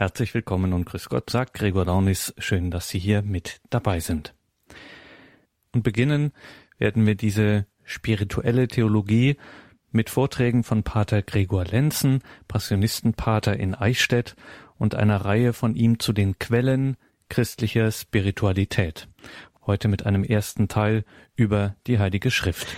Herzlich 0.00 0.32
willkommen 0.32 0.72
und 0.72 0.86
grüß 0.86 1.10
Gott, 1.10 1.28
sagt 1.28 1.52
Gregor 1.52 1.84
Dornis. 1.84 2.32
Schön, 2.38 2.70
dass 2.70 2.88
Sie 2.88 2.98
hier 2.98 3.20
mit 3.20 3.60
dabei 3.68 4.00
sind. 4.00 4.34
Und 5.74 5.82
beginnen 5.82 6.32
werden 6.78 7.04
wir 7.04 7.16
diese 7.16 7.66
spirituelle 7.84 8.66
Theologie 8.66 9.36
mit 9.90 10.08
Vorträgen 10.08 10.64
von 10.64 10.84
Pater 10.84 11.20
Gregor 11.20 11.66
Lenzen, 11.66 12.20
Passionistenpater 12.48 13.60
in 13.60 13.74
Eichstätt 13.74 14.36
und 14.78 14.94
einer 14.94 15.18
Reihe 15.18 15.52
von 15.52 15.76
ihm 15.76 15.98
zu 15.98 16.14
den 16.14 16.38
Quellen 16.38 16.96
christlicher 17.28 17.92
Spiritualität. 17.92 19.06
Heute 19.66 19.88
mit 19.88 20.06
einem 20.06 20.24
ersten 20.24 20.68
Teil 20.68 21.04
über 21.36 21.76
die 21.86 21.98
Heilige 21.98 22.30
Schrift. 22.30 22.74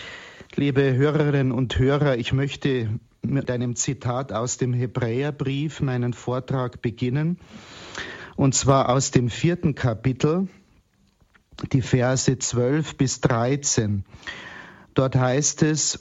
Liebe 0.57 0.93
Hörerinnen 0.97 1.53
und 1.53 1.79
Hörer, 1.79 2.17
ich 2.17 2.33
möchte 2.33 2.99
mit 3.23 3.51
einem 3.51 3.77
Zitat 3.77 4.33
aus 4.33 4.59
dem 4.59 4.73
Hebräerbrief 4.73 5.81
meinen 5.81 6.13
Vortrag 6.13 6.83
beginnen, 6.83 7.39
und 8.37 8.55
zwar 8.55 8.89
aus 8.89 9.11
dem 9.11 9.31
vierten 9.31 9.75
Kapitel, 9.75 10.49
die 11.73 11.83
Verse 11.83 12.39
12 12.39 12.97
bis 12.97 13.21
13. 13.21 14.05
Dort 14.95 15.17
heißt 15.17 15.63
es, 15.63 15.99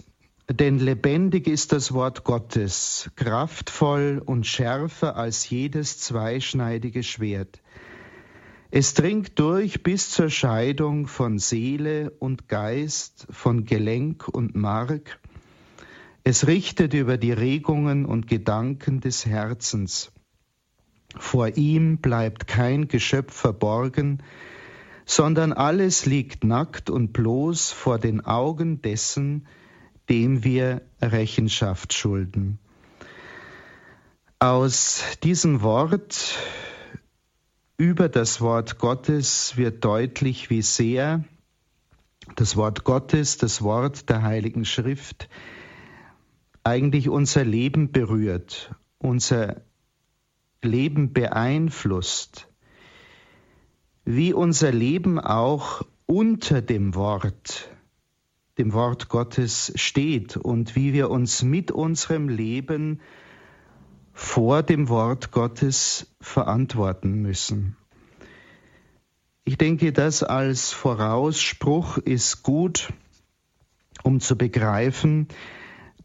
denn 0.49 0.79
lebendig 0.79 1.47
ist 1.47 1.71
das 1.71 1.93
Wort 1.93 2.23
Gottes, 2.23 3.09
kraftvoll 3.15 4.21
und 4.25 4.45
schärfer 4.45 5.15
als 5.15 5.49
jedes 5.49 5.99
zweischneidige 5.99 7.03
Schwert. 7.03 7.61
Es 8.69 8.93
dringt 8.93 9.37
durch 9.39 9.83
bis 9.83 10.09
zur 10.09 10.29
Scheidung 10.29 11.07
von 11.07 11.39
Seele 11.39 12.11
und 12.19 12.47
Geist, 12.47 13.27
von 13.29 13.65
Gelenk 13.65 14.27
und 14.27 14.55
Mark. 14.55 15.20
Es 16.23 16.45
richtet 16.45 16.93
über 16.93 17.17
die 17.17 17.31
Regungen 17.31 18.05
und 18.05 18.27
Gedanken 18.27 18.99
des 18.99 19.25
Herzens. 19.25 20.11
Vor 21.17 21.57
ihm 21.57 21.97
bleibt 21.97 22.47
kein 22.47 22.87
Geschöpf 22.87 23.33
verborgen, 23.33 24.21
sondern 25.05 25.51
alles 25.51 26.05
liegt 26.05 26.43
nackt 26.43 26.89
und 26.89 27.11
bloß 27.11 27.71
vor 27.71 27.97
den 27.97 28.21
Augen 28.21 28.81
dessen, 28.81 29.47
dem 30.09 30.43
wir 30.43 30.81
Rechenschaft 31.01 31.93
schulden. 31.93 32.59
Aus 34.39 35.03
diesem 35.23 35.61
Wort 35.61 36.37
über 37.77 38.09
das 38.09 38.41
Wort 38.41 38.77
Gottes 38.77 39.57
wird 39.57 39.83
deutlich, 39.83 40.49
wie 40.49 40.61
sehr 40.61 41.23
das 42.35 42.55
Wort 42.55 42.83
Gottes, 42.83 43.37
das 43.37 43.63
Wort 43.63 44.09
der 44.09 44.21
Heiligen 44.21 44.65
Schrift, 44.65 45.27
eigentlich 46.63 47.09
unser 47.09 47.43
Leben 47.43 47.91
berührt, 47.91 48.75
unser 48.97 49.61
Leben 50.61 51.13
beeinflusst, 51.13 52.47
wie 54.05 54.33
unser 54.33 54.71
Leben 54.71 55.19
auch 55.19 55.83
unter 56.05 56.61
dem 56.61 56.95
Wort 56.95 57.71
dem 58.57 58.73
Wort 58.73 59.09
Gottes 59.09 59.71
steht 59.75 60.37
und 60.37 60.75
wie 60.75 60.93
wir 60.93 61.09
uns 61.09 61.41
mit 61.41 61.71
unserem 61.71 62.29
Leben 62.29 63.01
vor 64.13 64.61
dem 64.61 64.89
Wort 64.89 65.31
Gottes 65.31 66.13
verantworten 66.19 67.21
müssen. 67.21 67.77
Ich 69.45 69.57
denke, 69.57 69.91
das 69.91 70.21
als 70.21 70.73
Vorausspruch 70.73 71.97
ist 71.97 72.43
gut, 72.43 72.93
um 74.03 74.19
zu 74.19 74.37
begreifen, 74.37 75.27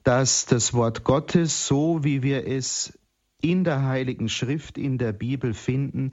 dass 0.07 0.47
das 0.47 0.73
Wort 0.73 1.03
Gottes, 1.03 1.67
so 1.67 2.05
wie 2.05 2.23
wir 2.23 2.47
es 2.47 2.97
in 3.43 3.65
der 3.65 3.83
Heiligen 3.83 4.29
Schrift, 4.29 4.79
in 4.79 4.99
der 4.99 5.13
Bibel 5.13 5.53
finden, 5.53 6.13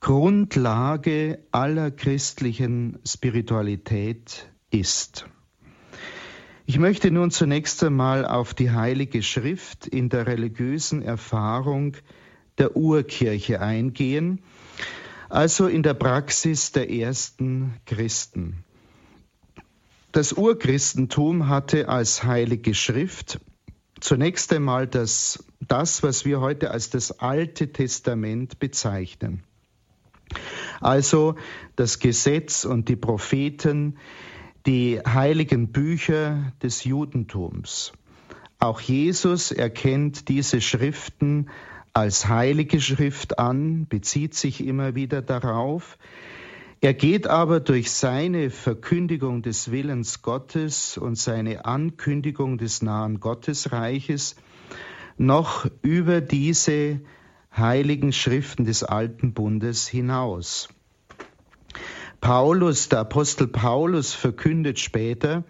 Grundlage 0.00 1.38
aller 1.52 1.92
christlichen 1.92 2.98
Spiritualität 3.06 4.50
ist. 4.72 5.28
Ich 6.66 6.80
möchte 6.80 7.12
nun 7.12 7.30
zunächst 7.30 7.84
einmal 7.84 8.26
auf 8.26 8.54
die 8.54 8.72
Heilige 8.72 9.22
Schrift 9.22 9.86
in 9.86 10.08
der 10.08 10.26
religiösen 10.26 11.02
Erfahrung 11.02 11.96
der 12.58 12.76
Urkirche 12.76 13.60
eingehen, 13.60 14.42
also 15.28 15.68
in 15.68 15.84
der 15.84 15.94
Praxis 15.94 16.72
der 16.72 16.90
ersten 16.90 17.76
Christen. 17.86 18.64
Das 20.18 20.32
Urchristentum 20.32 21.46
hatte 21.46 21.88
als 21.88 22.24
Heilige 22.24 22.74
Schrift 22.74 23.38
zunächst 24.00 24.52
einmal 24.52 24.88
das, 24.88 25.44
das, 25.60 26.02
was 26.02 26.24
wir 26.24 26.40
heute 26.40 26.72
als 26.72 26.90
das 26.90 27.20
Alte 27.20 27.70
Testament 27.70 28.58
bezeichnen. 28.58 29.44
Also 30.80 31.36
das 31.76 32.00
Gesetz 32.00 32.64
und 32.64 32.88
die 32.88 32.96
Propheten, 32.96 33.96
die 34.66 34.98
heiligen 34.98 35.70
Bücher 35.70 36.52
des 36.64 36.82
Judentums. 36.82 37.92
Auch 38.58 38.80
Jesus 38.80 39.52
erkennt 39.52 40.28
diese 40.28 40.60
Schriften 40.60 41.48
als 41.92 42.26
heilige 42.26 42.80
Schrift 42.80 43.38
an, 43.38 43.86
bezieht 43.86 44.34
sich 44.34 44.66
immer 44.66 44.96
wieder 44.96 45.22
darauf. 45.22 45.96
Er 46.80 46.94
geht 46.94 47.26
aber 47.26 47.58
durch 47.58 47.90
seine 47.90 48.50
Verkündigung 48.50 49.42
des 49.42 49.72
Willens 49.72 50.22
Gottes 50.22 50.96
und 50.96 51.16
seine 51.16 51.64
Ankündigung 51.64 52.56
des 52.56 52.82
nahen 52.82 53.18
Gottesreiches 53.18 54.36
noch 55.16 55.68
über 55.82 56.20
diese 56.20 57.00
heiligen 57.56 58.12
Schriften 58.12 58.64
des 58.64 58.84
alten 58.84 59.34
Bundes 59.34 59.88
hinaus. 59.88 60.68
Paulus, 62.20 62.88
der 62.88 63.00
Apostel 63.00 63.48
Paulus 63.48 64.14
verkündet 64.14 64.78
später, 64.78 65.42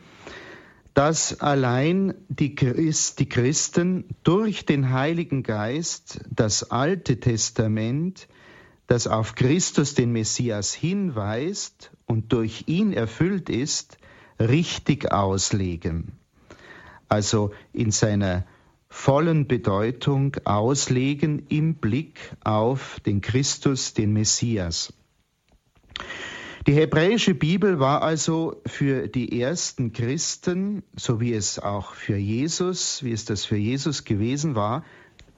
dass 0.94 1.40
allein 1.40 2.14
die, 2.28 2.54
Christ, 2.54 3.18
die 3.18 3.28
Christen 3.28 4.04
durch 4.22 4.64
den 4.64 4.92
Heiligen 4.92 5.42
Geist 5.42 6.22
das 6.30 6.70
Alte 6.70 7.20
Testament, 7.20 8.28
das 8.88 9.06
auf 9.06 9.34
Christus 9.34 9.94
den 9.94 10.12
Messias 10.12 10.74
hinweist 10.74 11.92
und 12.06 12.32
durch 12.32 12.64
ihn 12.66 12.92
erfüllt 12.92 13.50
ist, 13.50 13.98
richtig 14.40 15.12
auslegen. 15.12 16.12
Also 17.08 17.52
in 17.72 17.90
seiner 17.90 18.44
vollen 18.88 19.46
Bedeutung 19.46 20.36
auslegen 20.44 21.44
im 21.48 21.74
Blick 21.74 22.18
auf 22.42 22.98
den 23.04 23.20
Christus, 23.20 23.92
den 23.92 24.14
Messias. 24.14 24.92
Die 26.66 26.72
hebräische 26.72 27.34
Bibel 27.34 27.78
war 27.78 28.02
also 28.02 28.60
für 28.66 29.08
die 29.08 29.40
ersten 29.40 29.92
Christen, 29.92 30.82
so 30.96 31.20
wie 31.20 31.34
es 31.34 31.58
auch 31.58 31.92
für 31.92 32.16
Jesus, 32.16 33.02
wie 33.02 33.12
es 33.12 33.26
das 33.26 33.44
für 33.44 33.56
Jesus 33.56 34.04
gewesen 34.04 34.54
war, 34.54 34.82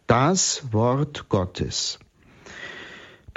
das 0.07 0.73
Wort 0.73 1.29
Gottes. 1.29 1.99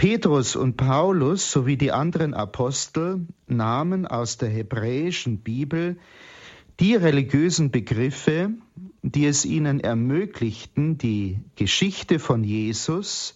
Petrus 0.03 0.57
und 0.57 0.75
Paulus 0.75 1.49
sowie 1.49 1.77
die 1.77 1.93
anderen 1.93 2.33
Apostel 2.33 3.25
nahmen 3.47 4.05
aus 4.05 4.37
der 4.37 4.49
hebräischen 4.49 5.37
Bibel 5.37 5.97
die 6.81 6.95
religiösen 6.95 7.71
Begriffe, 7.71 8.49
die 9.01 9.25
es 9.25 9.45
ihnen 9.45 9.79
ermöglichten, 9.79 10.97
die 10.97 11.39
Geschichte 11.55 12.19
von 12.19 12.43
Jesus, 12.43 13.35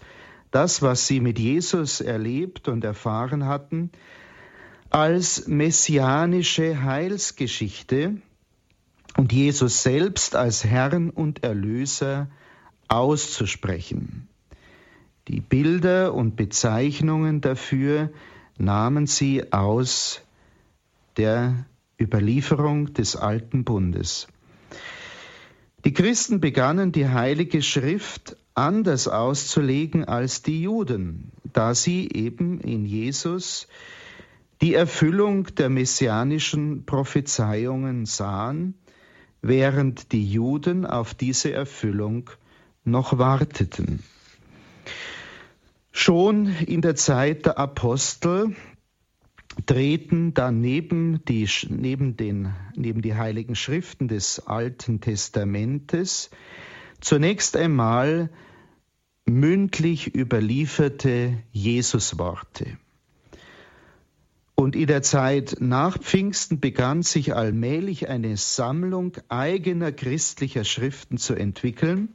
das, 0.52 0.82
was 0.82 1.08
sie 1.08 1.22
mit 1.22 1.40
Jesus 1.40 2.02
erlebt 2.02 2.68
und 2.68 2.84
erfahren 2.84 3.46
hatten, 3.46 3.90
als 4.90 5.48
messianische 5.48 6.84
Heilsgeschichte 6.84 8.18
und 9.16 9.32
Jesus 9.32 9.84
selbst 9.84 10.36
als 10.36 10.66
Herrn 10.66 11.12
und 11.12 11.46
Erlöser 11.46 12.30
auszusprechen. 12.90 14.28
Die 15.28 15.42
Bilder 15.42 16.14
und 16.14 16.38
Bezeichnungen 16.38 17.42
dafür 17.42 18.12
nahmen 18.58 19.08
sie 19.08 19.52
aus 19.52 20.22
der 21.18 21.66
Überlieferung 22.00 22.94
des 22.94 23.18
alten 23.18 23.66
Bundes. 23.66 24.28
Die 25.84 25.94
Christen 25.94 26.40
begannen 26.40 26.94
die 26.94 27.10
heilige 27.10 27.62
Schrift 27.62 28.38
anders 28.54 29.08
auszulegen 29.08 30.06
als 30.06 30.44
die 30.44 30.62
Juden, 30.62 31.32
da 31.52 31.76
sie 31.76 32.10
eben 32.14 32.62
in 32.62 32.86
Jesus 32.86 33.68
die 34.62 34.74
Erfüllung 34.74 35.54
der 35.56 35.70
messianischen 35.70 36.86
Prophezeiungen 36.86 38.06
sahen, 38.06 38.76
während 39.42 40.14
die 40.14 40.26
Juden 40.26 40.86
auf 40.86 41.14
diese 41.14 41.52
Erfüllung 41.52 42.30
noch 42.86 43.18
warteten. 43.18 44.04
Schon 46.00 46.46
in 46.68 46.82
der 46.82 46.96
Zeit 46.96 47.48
der 47.48 47.58
Apostel 47.58 48.56
treten 49.66 50.36
dann 50.36 50.62
neben 50.62 51.26
die, 51.26 51.50
neben, 51.70 52.16
den, 52.16 52.54
neben 52.76 53.02
die 53.02 53.16
heiligen 53.16 53.56
Schriften 53.56 54.08
des 54.08 54.46
Alten 54.46 55.02
Testamentes 55.02 56.30
zunächst 57.02 57.58
einmal 57.58 58.30
mündlich 59.26 60.14
überlieferte 60.14 61.40
Jesusworte. 61.52 62.78
Und 64.54 64.76
in 64.76 64.86
der 64.86 65.02
Zeit 65.02 65.58
nach 65.60 65.98
Pfingsten 65.98 66.60
begann 66.60 67.02
sich 67.02 67.34
allmählich 67.34 68.08
eine 68.08 68.38
Sammlung 68.38 69.14
eigener 69.30 69.92
christlicher 69.92 70.64
Schriften 70.64 71.18
zu 71.18 71.34
entwickeln. 71.34 72.14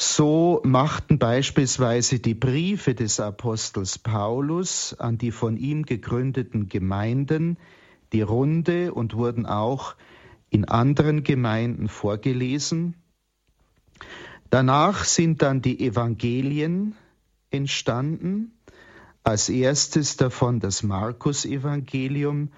So 0.00 0.60
machten 0.62 1.18
beispielsweise 1.18 2.20
die 2.20 2.34
Briefe 2.34 2.94
des 2.94 3.18
Apostels 3.18 3.98
Paulus 3.98 4.94
an 4.96 5.18
die 5.18 5.32
von 5.32 5.56
ihm 5.56 5.84
gegründeten 5.86 6.68
Gemeinden 6.68 7.58
die 8.12 8.22
Runde 8.22 8.94
und 8.94 9.16
wurden 9.16 9.44
auch 9.44 9.96
in 10.50 10.66
anderen 10.66 11.24
Gemeinden 11.24 11.88
vorgelesen. 11.88 12.94
Danach 14.50 15.02
sind 15.02 15.42
dann 15.42 15.62
die 15.62 15.84
Evangelien 15.84 16.94
entstanden. 17.50 18.52
Als 19.24 19.48
erstes 19.48 20.16
davon 20.16 20.60
das 20.60 20.84
Markus-Evangelium 20.84 22.52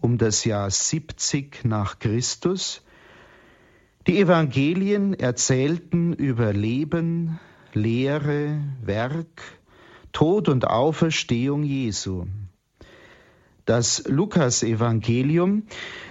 um 0.00 0.16
das 0.16 0.46
Jahr 0.46 0.70
70 0.70 1.66
nach 1.66 1.98
Christus. 1.98 2.82
Die 4.08 4.18
Evangelien 4.18 5.14
erzählten 5.14 6.12
über 6.12 6.52
Leben, 6.52 7.38
Lehre, 7.72 8.60
Werk, 8.82 9.42
Tod 10.12 10.48
und 10.48 10.66
Auferstehung 10.66 11.62
Jesu. 11.62 12.26
Das 13.66 14.02
Lukas-Evangelium 14.08 15.64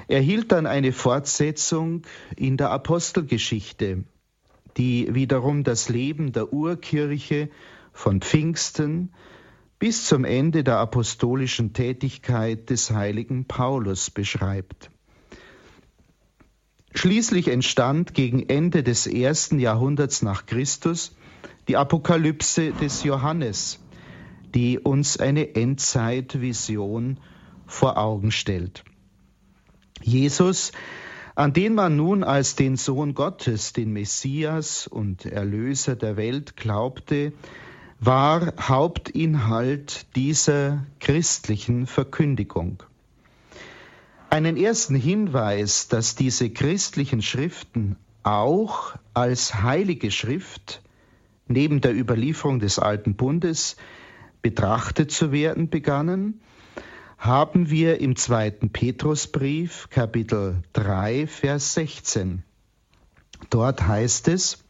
erhielt 0.08 0.52
dann 0.52 0.68
eine 0.68 0.94
Fortsetzung 0.94 2.04
in 2.38 2.56
der 2.56 2.70
Apostelgeschichte 2.70 4.06
die 4.78 5.14
wiederum 5.14 5.64
das 5.64 5.90
Leben 5.90 6.32
der 6.32 6.54
Urkirche 6.54 7.50
von 7.92 8.22
Pfingsten 8.22 9.12
bis 9.80 10.06
zum 10.06 10.24
Ende 10.24 10.64
der 10.64 10.78
apostolischen 10.78 11.74
Tätigkeit 11.74 12.70
des 12.70 12.92
heiligen 12.92 13.46
Paulus 13.46 14.10
beschreibt. 14.10 14.92
Schließlich 16.98 17.50
entstand 17.50 18.16
gegen 18.16 18.50
Ende 18.50 18.82
des 18.82 19.06
ersten 19.06 19.60
Jahrhunderts 19.60 20.24
nach 20.24 20.48
Christus 20.48 21.16
die 21.68 21.78
Apokalypse 21.78 22.72
des 22.72 23.04
Johannes, 23.04 23.78
die 24.56 24.80
uns 24.80 25.20
eine 25.20 25.54
Endzeitvision 25.54 27.20
vor 27.68 28.00
Augen 28.00 28.32
stellt. 28.32 28.84
Jesus 30.02 30.72
an 31.36 31.54
den 31.54 31.76
man 31.76 31.98
nun 31.98 32.24
als 32.24 32.56
den 32.56 32.78
Sohn 32.78 33.14
Gottes, 33.14 33.74
den 33.74 33.94
Messias 33.94 34.88
und 34.88 35.24
Erlöser 35.28 35.96
der 35.96 36.18
Welt 36.18 36.58
glaubte, 36.58 37.32
war 38.00 38.54
Hauptinhalt 38.60 40.08
dieser 40.16 40.84
christlichen 41.00 41.86
Verkündigung. 41.86 42.82
Einen 44.38 44.56
ersten 44.56 44.94
Hinweis, 44.94 45.88
dass 45.88 46.14
diese 46.14 46.52
christlichen 46.52 47.24
Schriften 47.24 47.96
auch 48.22 48.94
als 49.16 49.64
heilige 49.64 50.12
Schrift 50.12 50.84
neben 51.48 51.82
der 51.82 51.96
Überlieferung 51.96 52.60
des 52.60 52.78
Alten 52.78 53.16
Bundes 53.16 53.78
betrachtet 54.44 55.10
zu 55.10 55.32
werden 55.32 55.72
begannen, 55.72 56.40
haben 57.18 57.72
wir 57.72 58.00
im 58.00 58.16
zweiten 58.16 58.70
Petrusbrief, 58.70 59.88
Kapitel 59.90 60.62
3, 60.74 61.26
Vers 61.26 61.74
16. 61.74 62.44
Dort 63.50 63.88
heißt 63.88 64.28
es, 64.28 64.64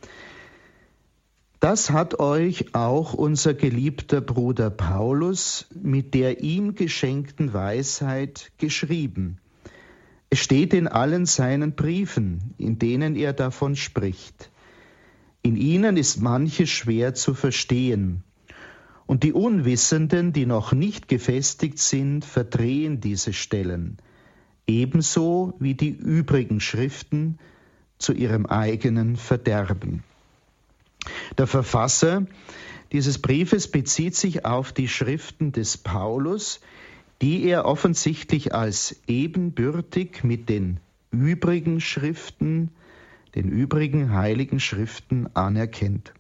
das 1.60 1.90
hat 1.90 2.22
euch 2.22 2.74
auch 2.74 3.14
unser 3.14 3.54
geliebter 3.54 4.22
Bruder 4.22 4.70
Paulus 4.70 5.68
mit 5.76 6.14
der 6.14 6.40
ihm 6.40 6.76
geschenkten 6.76 7.54
Weisheit 7.54 8.54
geschrieben. 8.58 9.42
Es 10.30 10.40
steht 10.40 10.74
in 10.74 10.88
allen 10.88 11.26
seinen 11.26 11.74
Briefen, 11.74 12.54
in 12.58 12.80
denen 12.80 13.16
er 13.16 13.34
davon 13.34 13.76
spricht. 13.76 14.52
In 15.42 15.56
ihnen 15.56 15.96
ist 15.96 16.22
manches 16.22 16.70
schwer 16.70 17.14
zu 17.14 17.34
verstehen, 17.34 18.24
und 19.06 19.24
die 19.24 19.32
Unwissenden, 19.32 20.34
die 20.34 20.46
noch 20.46 20.74
nicht 20.74 21.08
gefestigt 21.08 21.80
sind, 21.80 22.26
verdrehen 22.26 23.00
diese 23.00 23.32
Stellen, 23.32 23.98
ebenso 24.68 25.54
wie 25.60 25.76
die 25.76 25.92
übrigen 25.92 26.60
Schriften 26.60 27.40
zu 27.98 28.12
ihrem 28.12 28.46
eigenen 28.46 29.16
Verderben. 29.16 30.04
Der 31.38 31.48
Verfasser 31.48 32.28
dieses 32.92 33.20
Briefes 33.22 33.70
bezieht 33.70 34.16
sich 34.16 34.46
auf 34.46 34.74
die 34.74 34.90
Schriften 34.90 35.54
des 35.54 35.78
Paulus, 35.78 36.60
die 37.22 37.46
er 37.46 37.66
offensichtlich 37.66 38.54
als 38.54 39.02
ebenbürtig 39.08 40.24
mit 40.24 40.50
den 40.50 40.80
übrigen 41.12 41.80
Schriften, 41.80 42.72
den 43.36 43.50
übrigen 43.50 44.14
heiligen 44.14 44.60
Schriften 44.60 45.28
anerkennt. 45.36 46.14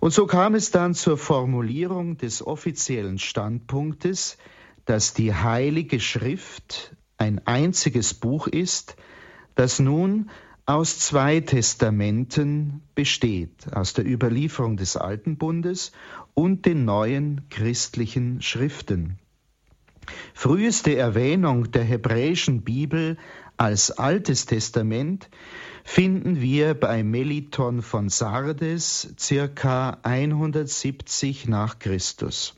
Und 0.00 0.12
so 0.12 0.26
kam 0.26 0.54
es 0.54 0.70
dann 0.70 0.94
zur 0.94 1.16
Formulierung 1.16 2.18
des 2.18 2.44
offiziellen 2.44 3.18
Standpunktes, 3.18 4.36
dass 4.84 5.14
die 5.14 5.32
Heilige 5.32 6.00
Schrift 6.00 6.96
ein 7.18 7.46
einziges 7.46 8.14
Buch 8.14 8.48
ist, 8.48 8.96
das 9.54 9.78
nun 9.78 10.30
aus 10.66 10.98
zwei 10.98 11.40
Testamenten 11.40 12.82
besteht, 12.94 13.72
aus 13.72 13.92
der 13.92 14.06
Überlieferung 14.06 14.76
des 14.76 14.96
Alten 14.96 15.36
Bundes 15.36 15.92
und 16.34 16.66
den 16.66 16.84
neuen 16.84 17.48
christlichen 17.48 18.42
Schriften. 18.42 19.18
Früheste 20.34 20.96
Erwähnung 20.96 21.70
der 21.70 21.84
hebräischen 21.84 22.62
Bibel 22.62 23.16
als 23.56 23.90
Altes 23.90 24.46
Testament 24.46 25.28
finden 25.84 26.40
wir 26.40 26.74
bei 26.74 27.02
Meliton 27.02 27.82
von 27.82 28.08
Sardes 28.08 29.14
circa 29.18 29.98
170 30.02 31.48
nach 31.48 31.78
Christus. 31.78 32.54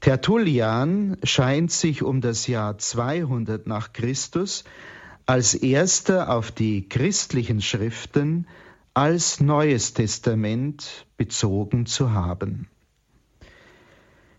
Tertullian 0.00 1.16
scheint 1.22 1.70
sich 1.70 2.02
um 2.02 2.20
das 2.20 2.46
Jahr 2.46 2.76
200 2.76 3.66
nach 3.66 3.92
Christus 3.92 4.64
als 5.26 5.54
erster 5.54 6.30
auf 6.30 6.50
die 6.50 6.88
christlichen 6.88 7.62
Schriften 7.62 8.46
als 8.92 9.40
Neues 9.40 9.94
Testament 9.94 11.06
bezogen 11.16 11.86
zu 11.86 12.12
haben. 12.12 12.68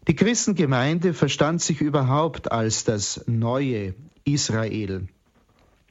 Die 0.08 0.16
Christengemeinde 0.16 1.14
verstand 1.14 1.62
sich 1.62 1.82
überhaupt 1.82 2.52
als 2.52 2.84
das 2.84 3.24
neue 3.26 3.96
Israel. 4.24 5.08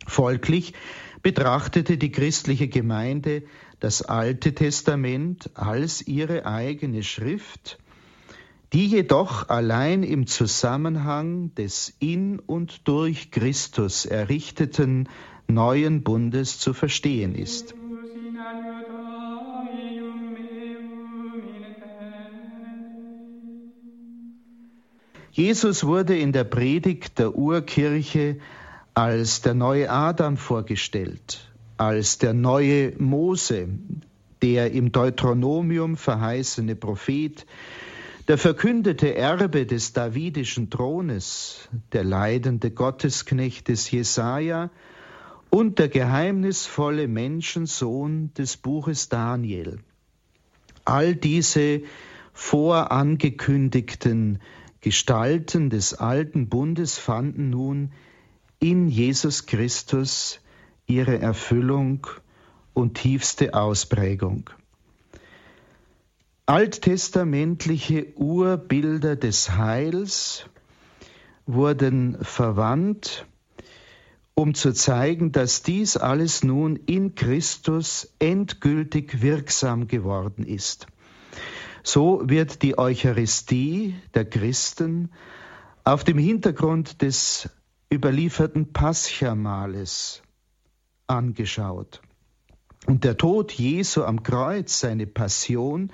Folglich 0.07 0.75
betrachtete 1.23 1.97
die 1.97 2.13
christliche 2.13 2.69
Gemeinde 2.69 3.43
das 3.81 4.03
Alte 4.03 4.55
Testament 4.55 5.51
als 5.55 6.07
ihre 6.07 6.47
eigene 6.47 7.03
Schrift, 7.03 7.79
die 8.73 8.87
jedoch 8.87 9.49
allein 9.49 10.03
im 10.05 10.27
Zusammenhang 10.27 11.55
des 11.55 11.93
in 11.99 12.39
und 12.39 12.87
durch 12.87 13.33
Christus 13.33 14.07
errichteten 14.07 15.09
neuen 15.49 16.03
Bundes 16.03 16.59
zu 16.59 16.73
verstehen 16.73 17.35
ist. 17.35 17.75
Jesus 25.37 25.83
wurde 25.83 26.17
in 26.17 26.31
der 26.31 26.45
Predigt 26.45 27.19
der 27.19 27.35
Urkirche 27.35 28.39
als 28.95 29.43
der 29.43 29.55
neue 29.55 29.91
Adam 29.91 30.37
vorgestellt, 30.37 31.53
als 31.77 32.19
der 32.19 32.33
neue 32.33 32.93
Mose, 32.99 33.67
der 34.43 34.71
im 34.71 34.93
Deuteronomium 34.93 35.97
verheißene 35.97 36.77
Prophet, 36.77 37.47
der 38.29 38.39
verkündete 38.39 39.17
Erbe 39.17 39.67
des 39.67 39.93
davidischen 39.93 40.71
Thrones, 40.71 41.69
der 41.93 42.05
leidende 42.05 42.71
Gottesknecht 42.71 43.67
des 43.67 43.91
Jesaja 43.91 44.71
und 45.51 45.81
der 45.81 45.89
geheimnisvolle 45.89 47.09
Menschensohn 47.09 48.33
des 48.35 48.57
Buches 48.57 49.09
Daniel. 49.09 49.81
All 50.85 51.17
diese 51.17 51.83
vorangekündigten 52.33 54.39
Gestalten 54.85 55.71
des 55.71 55.95
alten 55.95 56.51
Bundes 56.51 56.99
fanden 56.99 57.49
nun 57.49 57.93
in 58.61 58.87
Jesus 58.89 59.47
Christus 59.47 60.41
ihre 60.87 61.19
Erfüllung 61.19 62.07
und 62.75 62.99
tiefste 62.99 63.55
Ausprägung. 63.55 64.51
Alttestamentliche 66.45 68.13
Urbilder 68.17 69.17
des 69.17 69.57
Heils 69.57 70.45
wurden 71.47 72.19
verwandt 72.21 73.25
um 74.35 74.53
zu 74.53 74.75
zeigen, 74.75 75.33
dass 75.33 75.63
dies 75.63 75.97
alles 75.97 76.45
nun 76.45 76.77
in 76.77 77.15
Christus 77.15 78.13
endgültig 78.19 79.23
wirksam 79.23 79.87
geworden 79.89 80.45
ist. 80.45 80.89
So 81.87 82.23
wird 82.25 82.63
die 82.63 82.79
Eucharistie 82.79 83.95
der 84.15 84.25
Christen 84.25 85.11
auf 85.85 86.03
dem 86.03 86.17
Hintergrund 86.17 87.03
des 87.03 87.51
überlieferten 87.93 88.73
Paschamales 88.73 90.23
angeschaut. 91.07 92.01
Und 92.87 93.05
der 93.05 93.19
Tod 93.19 93.53
Jesu 93.53 94.03
am 94.03 94.23
Kreuz, 94.23 94.81
seine 94.81 95.07
Passion, 95.07 95.93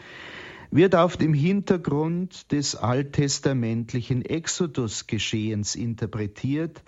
wird 0.71 0.95
auf 0.95 1.17
dem 1.17 1.35
Hintergrund 1.35 2.53
des 2.53 2.77
alttestamentlichen 2.77 4.25
Exodus-Geschehens 4.25 5.75
interpretiert, 5.75 6.85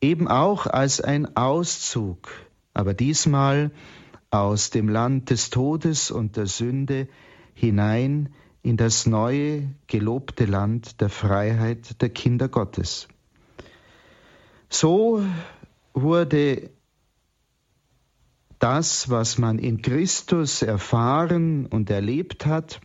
eben 0.00 0.26
auch 0.26 0.66
als 0.66 1.02
ein 1.02 1.36
Auszug, 1.36 2.30
aber 2.72 2.94
diesmal 2.94 3.72
aus 4.30 4.70
dem 4.70 4.88
Land 4.88 5.28
des 5.28 5.50
Todes 5.50 6.10
und 6.10 6.38
der 6.38 6.46
Sünde 6.46 7.08
hinein 7.54 8.30
in 8.62 8.76
das 8.76 9.06
neue, 9.06 9.68
gelobte 9.86 10.44
Land 10.44 11.00
der 11.00 11.08
Freiheit 11.08 12.00
der 12.00 12.10
Kinder 12.10 12.48
Gottes. 12.48 13.08
So 14.68 15.22
wurde 15.92 16.70
das, 18.58 19.10
was 19.10 19.38
man 19.38 19.58
in 19.58 19.82
Christus 19.82 20.62
erfahren 20.62 21.66
und 21.66 21.90
erlebt 21.90 22.46
hat, 22.46 22.80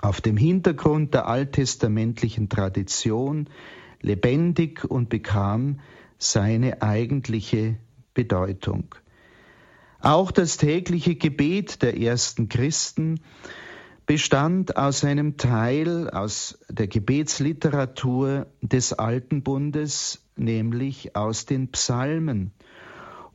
auf 0.00 0.20
dem 0.20 0.36
Hintergrund 0.36 1.14
der 1.14 1.26
alttestamentlichen 1.26 2.48
Tradition 2.48 3.48
lebendig 4.00 4.84
und 4.84 5.08
bekam 5.08 5.80
seine 6.18 6.82
eigentliche 6.82 7.76
Bedeutung. 8.14 8.94
Auch 10.00 10.30
das 10.30 10.56
tägliche 10.56 11.14
Gebet 11.14 11.82
der 11.82 11.98
ersten 11.98 12.48
Christen 12.48 13.20
bestand 14.12 14.76
aus 14.76 15.04
einem 15.04 15.38
Teil 15.38 16.10
aus 16.10 16.58
der 16.68 16.86
Gebetsliteratur 16.86 18.46
des 18.60 18.92
Alten 18.92 19.42
Bundes, 19.42 20.22
nämlich 20.36 21.16
aus 21.16 21.46
den 21.46 21.70
Psalmen 21.70 22.52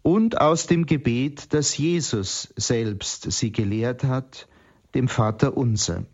und 0.04 0.40
aus 0.40 0.68
dem 0.68 0.86
Gebet, 0.86 1.52
das 1.56 1.76
Jesus 1.76 2.54
selbst 2.58 3.32
sie 3.32 3.52
gelehrt 3.52 4.04
hat, 4.04 4.48
dem 4.94 5.08
Vater 5.08 5.58
unser. 5.58 6.06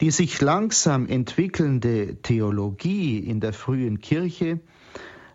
Die 0.00 0.12
sich 0.12 0.40
langsam 0.40 1.08
entwickelnde 1.08 2.22
Theologie 2.22 3.18
in 3.18 3.40
der 3.40 3.52
frühen 3.52 3.98
Kirche 3.98 4.60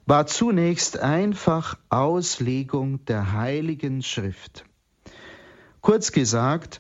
war 0.06 0.26
zunächst 0.26 1.00
einfach 1.00 1.78
Auslegung 1.90 3.04
der 3.04 3.34
heiligen 3.34 4.04
Schrift. 4.04 4.64
Kurz 5.82 6.14
gesagt, 6.14 6.80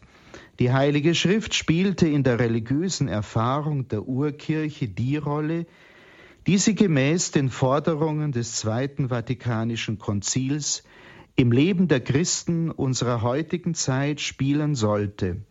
die 0.59 0.73
Heilige 0.73 1.13
Schrift 1.13 1.53
spielte 1.53 2.07
in 2.07 2.23
der 2.23 2.39
religiösen 2.39 3.07
Erfahrung 3.07 3.87
der 3.87 4.07
Urkirche 4.07 4.87
die 4.87 5.17
Rolle, 5.17 5.67
die 6.47 6.57
sie 6.57 6.73
gemäß 6.73 7.31
den 7.31 7.49
Forderungen 7.49 8.31
des 8.31 8.53
Zweiten 8.55 9.09
Vatikanischen 9.09 9.99
Konzils 9.99 10.83
im 11.35 11.51
Leben 11.51 11.87
der 11.87 11.99
Christen 11.99 12.71
unserer 12.71 13.21
heutigen 13.21 13.75
Zeit 13.75 14.19
spielen 14.19 14.73
sollte. 14.73 15.41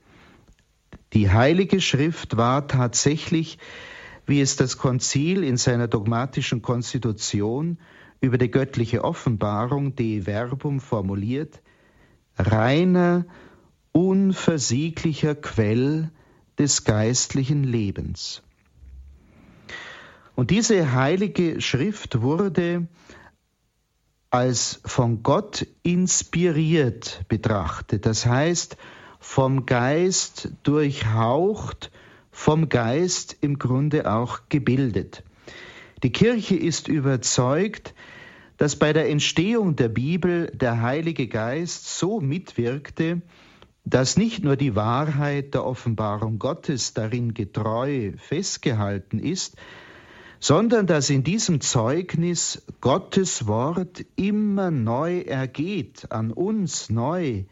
Die 1.12 1.30
Heilige 1.30 1.80
Schrift 1.80 2.36
war 2.36 2.66
tatsächlich, 2.66 3.58
wie 4.26 4.40
es 4.40 4.56
das 4.56 4.76
Konzil 4.76 5.44
in 5.44 5.56
seiner 5.56 5.86
dogmatischen 5.86 6.62
Konstitution 6.62 7.78
über 8.20 8.38
die 8.38 8.50
göttliche 8.50 9.04
Offenbarung 9.04 9.94
de 9.94 10.22
Verbum 10.22 10.80
formuliert, 10.80 11.62
reiner, 12.36 13.25
unversieglicher 13.97 15.35
Quell 15.35 16.11
des 16.59 16.85
geistlichen 16.85 17.65
Lebens. 17.65 18.43
Und 20.35 20.50
diese 20.50 20.93
heilige 20.93 21.62
Schrift 21.62 22.21
wurde 22.21 22.88
als 24.29 24.83
von 24.85 25.23
Gott 25.23 25.67
inspiriert 25.83 27.25
betrachtet, 27.29 28.05
das 28.05 28.26
heißt 28.26 28.76
vom 29.19 29.65
Geist 29.65 30.50
durchhaucht, 30.62 31.91
vom 32.31 32.69
Geist 32.69 33.38
im 33.41 33.59
Grunde 33.59 34.12
auch 34.12 34.41
gebildet. 34.50 35.25
Die 36.03 36.12
Kirche 36.12 36.57
ist 36.57 36.88
überzeugt, 36.88 37.95
dass 38.59 38.76
bei 38.76 38.93
der 38.93 39.09
Entstehung 39.09 39.75
der 39.75 39.88
Bibel 39.88 40.53
der 40.55 40.83
Heilige 40.83 41.29
Geist 41.29 41.99
so 41.99 42.21
mitwirkte, 42.21 43.23
dass 43.87 44.16
nicht 44.16 44.43
nur 44.43 44.57
die 44.57 44.75
Wahrheit 44.75 45.55
der 45.55 45.64
Offenbarung 45.64 46.40
Gottes 46.40 46.93
darin 46.93 47.35
getreu 47.35 48.12
festgehalten 48.16 49.21
ist, 49.21 49.57
sondern 50.40 50.88
dass 50.88 51.09
in 51.09 51.23
diesem 51.23 51.61
Zeugnis 51.61 52.66
Gottes 52.81 53.47
Wort 53.47 54.05
immer 54.16 54.73
neu 54.73 55.21
ergeht, 55.21 56.11
an 56.11 56.33
uns 56.33 56.90
neu 56.90 57.45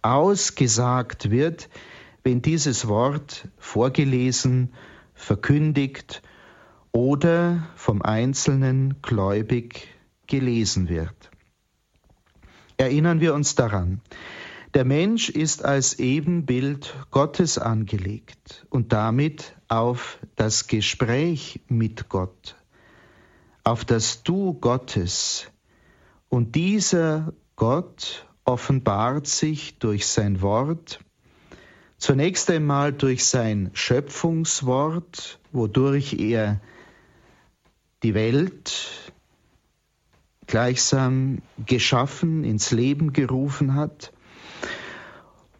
ausgesagt 0.00 1.30
wird, 1.30 1.68
wenn 2.24 2.40
dieses 2.40 2.88
Wort 2.88 3.46
vorgelesen, 3.58 4.72
verkündigt 5.12 6.22
oder 6.90 7.68
vom 7.76 8.00
Einzelnen 8.00 9.02
gläubig 9.02 9.88
gelesen 10.26 10.88
wird. 10.88 11.30
Erinnern 12.78 13.20
wir 13.20 13.34
uns 13.34 13.54
daran, 13.54 14.00
der 14.76 14.84
Mensch 14.84 15.30
ist 15.30 15.64
als 15.64 15.98
Ebenbild 15.98 16.94
Gottes 17.10 17.56
angelegt 17.56 18.66
und 18.68 18.92
damit 18.92 19.56
auf 19.68 20.18
das 20.34 20.66
Gespräch 20.66 21.62
mit 21.66 22.10
Gott, 22.10 22.56
auf 23.64 23.86
das 23.86 24.22
Du 24.22 24.52
Gottes. 24.52 25.50
Und 26.28 26.56
dieser 26.56 27.32
Gott 27.56 28.28
offenbart 28.44 29.26
sich 29.26 29.78
durch 29.78 30.06
sein 30.06 30.42
Wort, 30.42 31.00
zunächst 31.96 32.50
einmal 32.50 32.92
durch 32.92 33.24
sein 33.24 33.70
Schöpfungswort, 33.72 35.40
wodurch 35.52 36.18
er 36.18 36.60
die 38.02 38.12
Welt 38.12 39.12
gleichsam 40.46 41.40
geschaffen, 41.64 42.44
ins 42.44 42.72
Leben 42.72 43.14
gerufen 43.14 43.72
hat, 43.72 44.12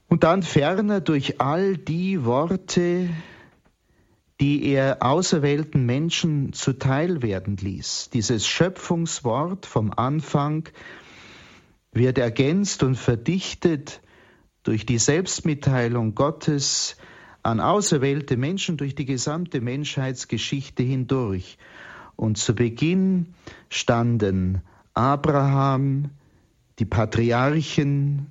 und 0.08 0.25
dann 0.25 0.42
ferner 0.42 1.00
durch 1.00 1.40
all 1.40 1.76
die 1.76 2.25
Worte, 2.25 3.08
die 4.40 4.64
er 4.66 5.02
auserwählten 5.02 5.86
Menschen 5.86 6.52
zuteil 6.52 7.22
werden 7.22 7.56
ließ. 7.56 8.10
Dieses 8.12 8.46
Schöpfungswort 8.46 9.66
vom 9.66 9.92
Anfang 9.96 10.68
wird 11.92 12.18
ergänzt 12.18 12.82
und 12.82 12.96
verdichtet 12.96 14.00
durch 14.62 14.84
die 14.84 14.98
Selbstmitteilung 14.98 16.14
Gottes 16.14 16.96
an 17.42 17.60
auserwählte 17.60 18.36
Menschen 18.36 18.76
durch 18.76 18.94
die 18.94 19.04
gesamte 19.06 19.60
Menschheitsgeschichte 19.60 20.82
hindurch. 20.82 21.58
Und 22.16 22.38
zu 22.38 22.54
Beginn 22.54 23.34
standen 23.70 24.62
Abraham, 24.94 26.10
die 26.78 26.84
Patriarchen, 26.84 28.26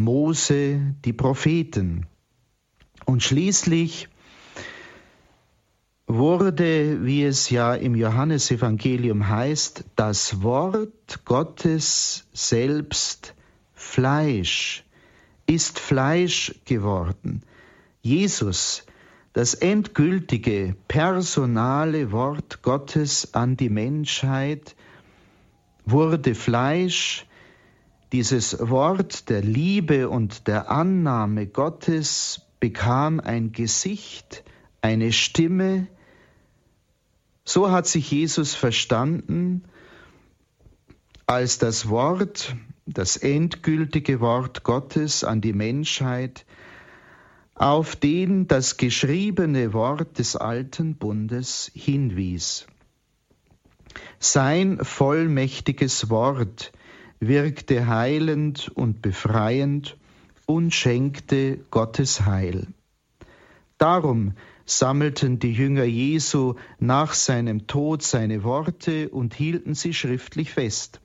Mose, 0.00 0.94
die 1.04 1.12
Propheten. 1.12 2.06
Und 3.04 3.22
schließlich 3.22 4.08
wurde, 6.06 7.04
wie 7.04 7.24
es 7.24 7.50
ja 7.50 7.74
im 7.74 7.94
Johannesevangelium 7.94 9.28
heißt, 9.28 9.84
das 9.96 10.42
Wort 10.42 11.24
Gottes 11.24 12.26
selbst 12.32 13.34
Fleisch, 13.74 14.84
ist 15.46 15.78
Fleisch 15.78 16.54
geworden. 16.64 17.42
Jesus, 18.02 18.84
das 19.32 19.54
endgültige, 19.54 20.74
personale 20.88 22.10
Wort 22.10 22.62
Gottes 22.62 23.34
an 23.34 23.56
die 23.56 23.70
Menschheit, 23.70 24.74
wurde 25.84 26.34
Fleisch, 26.34 27.26
dieses 28.12 28.58
Wort 28.58 29.28
der 29.28 29.42
Liebe 29.42 30.08
und 30.08 30.48
der 30.48 30.70
Annahme 30.70 31.46
Gottes 31.46 32.42
bekam 32.58 33.20
ein 33.20 33.52
Gesicht, 33.52 34.44
eine 34.82 35.12
Stimme. 35.12 35.86
So 37.44 37.70
hat 37.70 37.86
sich 37.86 38.10
Jesus 38.10 38.54
verstanden 38.54 39.64
als 41.26 41.58
das 41.58 41.88
Wort, 41.88 42.56
das 42.86 43.16
endgültige 43.16 44.20
Wort 44.20 44.64
Gottes 44.64 45.22
an 45.22 45.40
die 45.40 45.52
Menschheit, 45.52 46.44
auf 47.54 47.94
den 47.94 48.48
das 48.48 48.78
geschriebene 48.78 49.72
Wort 49.72 50.18
des 50.18 50.34
alten 50.34 50.96
Bundes 50.96 51.70
hinwies. 51.74 52.66
Sein 54.18 54.78
vollmächtiges 54.82 56.10
Wort 56.10 56.72
wirkte 57.20 57.86
heilend 57.86 58.70
und 58.74 59.02
befreiend 59.02 59.96
und 60.46 60.74
schenkte 60.74 61.58
Gottes 61.70 62.22
Heil. 62.26 62.66
Darum 63.78 64.32
sammelten 64.64 65.38
die 65.38 65.52
Jünger 65.52 65.84
Jesu 65.84 66.54
nach 66.78 67.12
seinem 67.12 67.66
Tod 67.66 68.02
seine 68.02 68.42
Worte 68.42 69.08
und 69.10 69.34
hielten 69.34 69.74
sie 69.74 69.94
schriftlich 69.94 70.50
fest. 70.52 71.00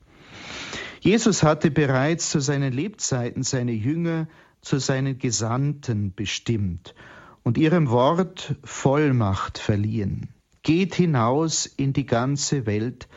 Jesus 1.01 1.43
hatte 1.43 1.69
bereits 1.69 2.31
zu 2.31 2.39
seinen 2.39 2.73
Lebzeiten 2.73 3.43
seine 3.43 3.73
Jünger 3.73 4.27
zu 4.61 4.79
seinen 4.79 5.19
Gesandten 5.19 6.13
bestimmt 6.15 6.95
und 7.43 7.57
ihrem 7.57 7.89
Wort 7.89 8.55
Vollmacht 8.63 9.59
verliehen. 9.59 10.29
Geht 10.63 10.95
hinaus 10.95 11.67
in 11.67 11.93
die 11.93 12.07
ganze 12.07 12.65
Welt 12.65 13.07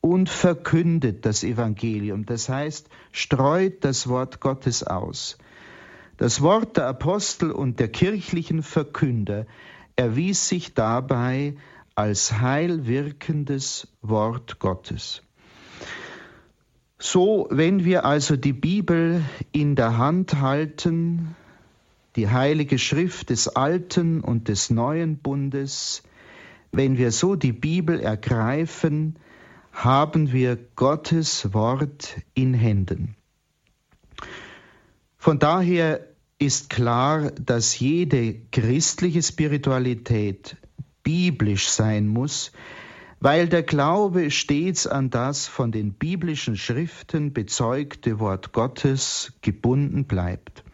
und 0.00 0.28
verkündet 0.28 1.26
das 1.26 1.42
Evangelium, 1.42 2.24
das 2.24 2.48
heißt, 2.48 2.88
streut 3.12 3.84
das 3.84 4.08
Wort 4.08 4.40
Gottes 4.40 4.82
aus. 4.82 5.38
Das 6.16 6.40
Wort 6.42 6.76
der 6.76 6.86
Apostel 6.86 7.50
und 7.50 7.78
der 7.80 7.88
kirchlichen 7.88 8.62
Verkünder 8.62 9.46
erwies 9.96 10.48
sich 10.48 10.74
dabei 10.74 11.56
als 11.94 12.40
heilwirkendes 12.40 13.88
Wort 14.02 14.58
Gottes. 14.60 15.22
So, 16.98 17.46
wenn 17.50 17.84
wir 17.84 18.04
also 18.04 18.36
die 18.36 18.52
Bibel 18.52 19.22
in 19.52 19.76
der 19.76 19.98
Hand 19.98 20.40
halten, 20.40 21.36
die 22.16 22.28
heilige 22.28 22.78
Schrift 22.78 23.30
des 23.30 23.48
Alten 23.48 24.20
und 24.20 24.48
des 24.48 24.70
Neuen 24.70 25.18
Bundes, 25.18 26.02
wenn 26.72 26.98
wir 26.98 27.12
so 27.12 27.36
die 27.36 27.52
Bibel 27.52 28.00
ergreifen, 28.00 29.16
haben 29.84 30.32
wir 30.32 30.56
Gottes 30.74 31.54
Wort 31.54 32.16
in 32.34 32.52
Händen. 32.52 33.14
Von 35.16 35.38
daher 35.38 36.04
ist 36.40 36.68
klar, 36.68 37.30
dass 37.30 37.78
jede 37.78 38.34
christliche 38.50 39.22
Spiritualität 39.22 40.56
biblisch 41.04 41.68
sein 41.68 42.08
muss, 42.08 42.50
weil 43.20 43.48
der 43.48 43.62
Glaube 43.62 44.32
stets 44.32 44.88
an 44.88 45.10
das 45.10 45.46
von 45.46 45.70
den 45.70 45.92
biblischen 45.92 46.56
Schriften 46.56 47.32
bezeugte 47.32 48.18
Wort 48.18 48.52
Gottes 48.52 49.32
gebunden 49.42 50.06
bleibt. 50.06 50.64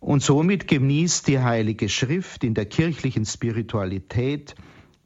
Und 0.00 0.22
somit 0.22 0.68
genießt 0.68 1.28
die 1.28 1.40
Heilige 1.40 1.90
Schrift 1.90 2.44
in 2.44 2.54
der 2.54 2.64
kirchlichen 2.64 3.26
Spiritualität 3.26 4.54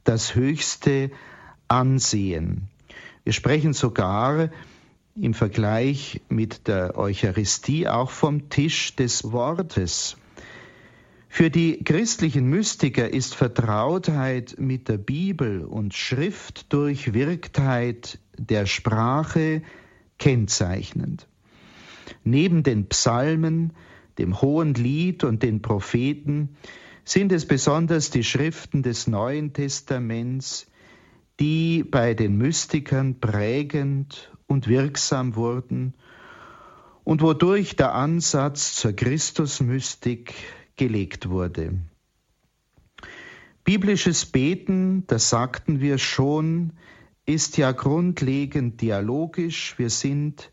das 0.05 0.33
höchste 0.33 1.11
Ansehen. 1.67 2.70
Wir 3.23 3.33
sprechen 3.33 3.73
sogar 3.73 4.49
im 5.15 5.35
Vergleich 5.35 6.21
mit 6.29 6.67
der 6.67 6.97
Eucharistie 6.97 7.87
auch 7.87 8.09
vom 8.09 8.49
Tisch 8.49 8.95
des 8.95 9.31
Wortes. 9.31 10.17
Für 11.29 11.51
die 11.51 11.83
christlichen 11.83 12.49
Mystiker 12.49 13.09
ist 13.09 13.35
Vertrautheit 13.35 14.55
mit 14.57 14.89
der 14.89 14.97
Bibel 14.97 15.63
und 15.63 15.93
Schrift 15.93 16.73
durch 16.73 17.13
Wirktheit 17.13 18.17
der 18.39 18.65
Sprache 18.65 19.61
kennzeichnend. 20.17 21.27
Neben 22.23 22.63
den 22.63 22.87
Psalmen, 22.87 23.73
dem 24.17 24.41
Hohen 24.41 24.73
Lied 24.73 25.23
und 25.23 25.43
den 25.43 25.61
Propheten 25.61 26.57
sind 27.05 27.31
es 27.31 27.45
besonders 27.45 28.09
die 28.09 28.23
Schriften 28.23 28.81
des 28.81 29.05
Neuen 29.05 29.53
Testaments, 29.53 30.70
die 31.39 31.83
bei 31.83 32.13
den 32.13 32.37
Mystikern 32.37 33.19
prägend 33.19 34.31
und 34.47 34.67
wirksam 34.67 35.35
wurden 35.35 35.93
und 37.03 37.21
wodurch 37.21 37.75
der 37.75 37.93
Ansatz 37.93 38.75
zur 38.75 38.93
Christusmystik 38.93 40.33
gelegt 40.75 41.29
wurde. 41.29 41.79
Biblisches 43.63 44.25
Beten, 44.25 45.05
das 45.07 45.29
sagten 45.29 45.79
wir 45.81 45.97
schon, 45.97 46.73
ist 47.25 47.57
ja 47.57 47.71
grundlegend 47.71 48.81
dialogisch. 48.81 49.77
Wir 49.77 49.89
sind 49.89 50.51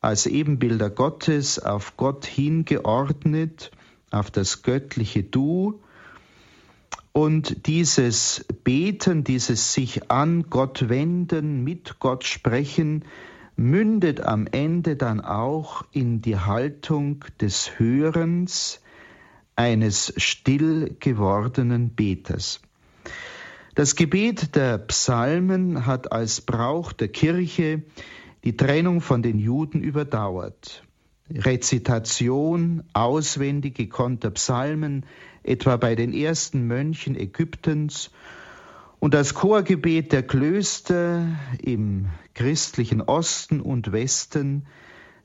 als 0.00 0.26
Ebenbilder 0.26 0.90
Gottes 0.90 1.58
auf 1.58 1.96
Gott 1.96 2.26
hingeordnet, 2.26 3.70
auf 4.10 4.30
das 4.30 4.62
göttliche 4.62 5.22
Du. 5.22 5.80
Und 7.12 7.66
dieses 7.66 8.44
Beten, 8.62 9.24
dieses 9.24 9.74
sich 9.74 10.10
an 10.10 10.44
Gott 10.48 10.88
wenden, 10.88 11.64
mit 11.64 11.98
Gott 11.98 12.24
sprechen, 12.24 13.04
mündet 13.56 14.20
am 14.20 14.46
Ende 14.46 14.96
dann 14.96 15.20
auch 15.20 15.84
in 15.92 16.22
die 16.22 16.38
Haltung 16.38 17.24
des 17.40 17.78
Hörens, 17.78 18.80
eines 19.56 20.14
still 20.16 20.96
gewordenen 21.00 21.90
Beters. 21.90 22.62
Das 23.74 23.94
Gebet 23.94 24.56
der 24.56 24.78
Psalmen 24.78 25.86
hat 25.86 26.12
als 26.12 26.40
Brauch 26.40 26.92
der 26.92 27.08
Kirche 27.08 27.82
die 28.44 28.56
Trennung 28.56 29.00
von 29.00 29.22
den 29.22 29.38
Juden 29.38 29.82
überdauert. 29.82 30.82
Rezitation, 31.30 32.82
auswendig 32.94 33.74
gekonnter 33.74 34.30
Psalmen, 34.30 35.04
etwa 35.50 35.76
bei 35.76 35.94
den 35.94 36.12
ersten 36.12 36.66
Mönchen 36.66 37.16
Ägyptens, 37.16 38.10
und 39.00 39.14
das 39.14 39.32
Chorgebet 39.32 40.12
der 40.12 40.22
Klöster 40.22 41.26
im 41.62 42.10
christlichen 42.34 43.00
Osten 43.00 43.62
und 43.62 43.92
Westen 43.92 44.66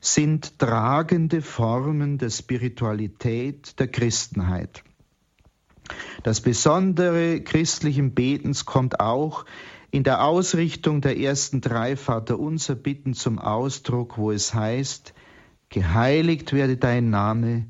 sind 0.00 0.58
tragende 0.58 1.42
Formen 1.42 2.16
der 2.16 2.30
Spiritualität 2.30 3.78
der 3.78 3.88
Christenheit. 3.88 4.82
Das 6.22 6.40
Besondere 6.40 7.42
christlichen 7.42 8.14
Betens 8.14 8.64
kommt 8.64 8.98
auch 8.98 9.44
in 9.90 10.04
der 10.04 10.24
Ausrichtung 10.24 11.02
der 11.02 11.18
ersten 11.18 11.60
drei 11.60 11.96
Vaterunser 11.96 12.74
Bitten 12.74 13.12
zum 13.12 13.38
Ausdruck, 13.38 14.16
wo 14.16 14.32
es 14.32 14.54
heißt, 14.54 15.12
Geheiligt 15.68 16.52
werde 16.52 16.76
dein 16.76 17.10
Name, 17.10 17.66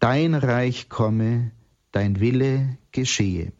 dein 0.00 0.34
Reich 0.34 0.88
komme, 0.88 1.52
dein 1.92 2.20
Wille 2.20 2.78
geschehe. 2.92 3.52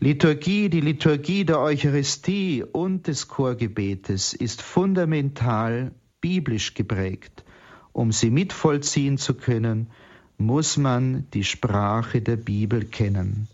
Liturgie, 0.00 0.68
die 0.68 0.80
Liturgie 0.80 1.44
der 1.44 1.58
Eucharistie 1.58 2.62
und 2.62 3.08
des 3.08 3.26
Chorgebetes 3.26 4.32
ist 4.32 4.62
fundamental 4.62 5.92
biblisch 6.20 6.74
geprägt. 6.74 7.44
Um 7.92 8.12
sie 8.12 8.30
mitvollziehen 8.30 9.18
zu 9.18 9.34
können, 9.34 9.88
muss 10.36 10.76
man 10.76 11.26
die 11.34 11.42
Sprache 11.42 12.22
der 12.22 12.36
Bibel 12.36 12.84
kennen. 12.84 13.48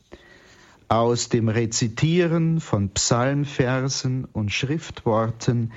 Aus 0.89 1.31
dem 1.31 1.49
Rezitieren 1.49 2.61
von 2.61 2.91
Psalmversen 2.91 4.27
und 4.27 4.53
Schriftworten 4.53 5.73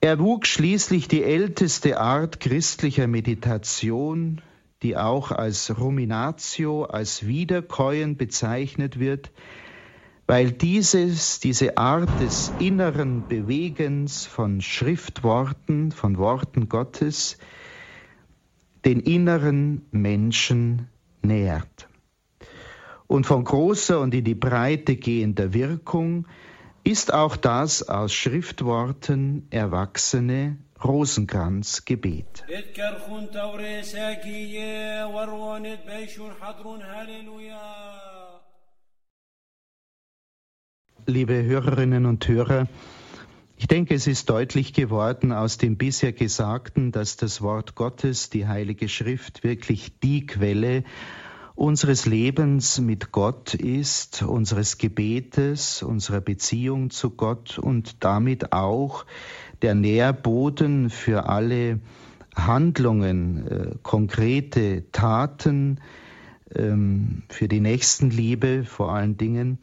erwuchs 0.00 0.48
schließlich 0.48 1.06
die 1.06 1.22
älteste 1.22 2.00
Art 2.00 2.40
christlicher 2.40 3.06
Meditation, 3.06 4.40
die 4.82 4.96
auch 4.96 5.30
als 5.30 5.78
Ruminatio, 5.78 6.84
als 6.84 7.26
Wiederkäuen 7.26 8.16
bezeichnet 8.16 8.98
wird, 8.98 9.30
weil 10.26 10.52
dieses, 10.52 11.40
diese 11.40 11.76
Art 11.76 12.20
des 12.20 12.54
inneren 12.58 13.26
Bewegens 13.26 14.26
von 14.26 14.60
Schriftworten, 14.60 15.92
von 15.92 16.18
Worten 16.18 16.68
Gottes, 16.68 17.38
den 18.84 19.00
inneren 19.00 19.86
Menschen 19.90 20.88
nährt. 21.22 21.88
Und 23.06 23.26
von 23.26 23.44
großer 23.44 24.00
und 24.00 24.14
in 24.14 24.24
die 24.24 24.34
Breite 24.34 24.96
gehender 24.96 25.52
Wirkung 25.52 26.26
ist 26.84 27.12
auch 27.12 27.36
das 27.36 27.88
aus 27.88 28.12
Schriftworten 28.12 29.46
erwachsene 29.50 30.58
Rosenkranzgebet. 30.84 32.44
Liebe 41.06 41.42
Hörerinnen 41.44 42.06
und 42.06 42.28
Hörer, 42.28 42.68
ich 43.56 43.68
denke, 43.68 43.94
es 43.94 44.06
ist 44.06 44.28
deutlich 44.28 44.72
geworden 44.72 45.32
aus 45.32 45.58
dem 45.58 45.76
bisher 45.76 46.12
Gesagten, 46.12 46.92
dass 46.92 47.16
das 47.16 47.40
Wort 47.40 47.74
Gottes, 47.76 48.28
die 48.28 48.46
Heilige 48.46 48.88
Schrift, 48.88 49.44
wirklich 49.44 49.98
die 50.00 50.26
Quelle 50.26 50.84
unseres 51.54 52.06
Lebens 52.06 52.80
mit 52.80 53.12
Gott 53.12 53.54
ist, 53.54 54.22
unseres 54.22 54.78
Gebetes, 54.78 55.82
unserer 55.82 56.20
Beziehung 56.20 56.90
zu 56.90 57.10
Gott 57.10 57.58
und 57.58 58.02
damit 58.04 58.52
auch 58.52 59.06
der 59.62 59.74
Nährboden 59.74 60.90
für 60.90 61.28
alle 61.28 61.80
Handlungen, 62.34 63.46
äh, 63.46 63.74
konkrete 63.82 64.90
Taten, 64.90 65.80
ähm, 66.54 67.22
für 67.28 67.48
die 67.48 67.60
Nächstenliebe 67.60 68.64
vor 68.64 68.92
allen 68.92 69.16
Dingen 69.16 69.58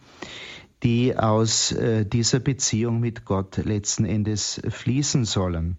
die 0.83 1.15
aus 1.15 1.71
äh, 1.71 2.05
dieser 2.05 2.39
Beziehung 2.39 2.99
mit 2.99 3.25
Gott 3.25 3.57
letzten 3.57 4.05
Endes 4.05 4.61
fließen 4.67 5.25
sollen. 5.25 5.77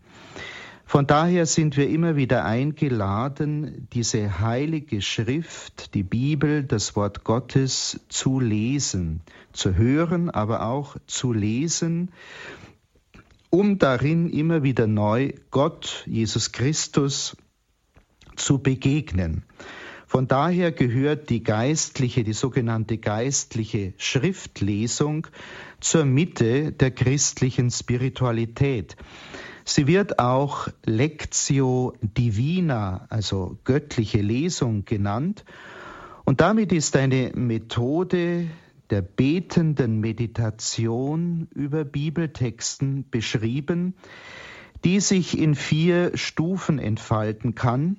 Von 0.92 1.06
daher 1.06 1.46
sind 1.46 1.78
wir 1.78 1.88
immer 1.88 2.16
wieder 2.16 2.44
eingeladen, 2.44 3.88
diese 3.94 4.40
heilige 4.40 5.00
Schrift, 5.00 5.94
die 5.94 6.02
Bibel, 6.02 6.64
das 6.64 6.94
Wort 6.96 7.24
Gottes 7.24 8.00
zu 8.10 8.40
lesen, 8.40 9.22
zu 9.54 9.74
hören, 9.74 10.28
aber 10.28 10.66
auch 10.66 10.98
zu 11.06 11.32
lesen, 11.32 12.10
um 13.48 13.78
darin 13.78 14.28
immer 14.28 14.62
wieder 14.64 14.86
neu 14.86 15.32
Gott, 15.50 16.04
Jesus 16.06 16.52
Christus, 16.52 17.38
zu 18.36 18.58
begegnen. 18.58 19.44
Von 20.06 20.28
daher 20.28 20.72
gehört 20.72 21.30
die 21.30 21.42
geistliche, 21.42 22.22
die 22.22 22.34
sogenannte 22.34 22.98
geistliche 22.98 23.94
Schriftlesung 23.96 25.26
zur 25.80 26.04
Mitte 26.04 26.70
der 26.70 26.90
christlichen 26.90 27.70
Spiritualität. 27.70 28.94
Sie 29.64 29.86
wird 29.86 30.18
auch 30.18 30.68
Lectio 30.84 31.94
Divina, 32.00 33.06
also 33.10 33.58
göttliche 33.64 34.20
Lesung 34.20 34.84
genannt. 34.84 35.44
Und 36.24 36.40
damit 36.40 36.72
ist 36.72 36.96
eine 36.96 37.32
Methode 37.34 38.48
der 38.90 39.02
betenden 39.02 40.00
Meditation 40.00 41.48
über 41.54 41.84
Bibeltexten 41.84 43.08
beschrieben, 43.10 43.94
die 44.84 45.00
sich 45.00 45.38
in 45.38 45.54
vier 45.54 46.16
Stufen 46.16 46.78
entfalten 46.78 47.54
kann. 47.54 47.96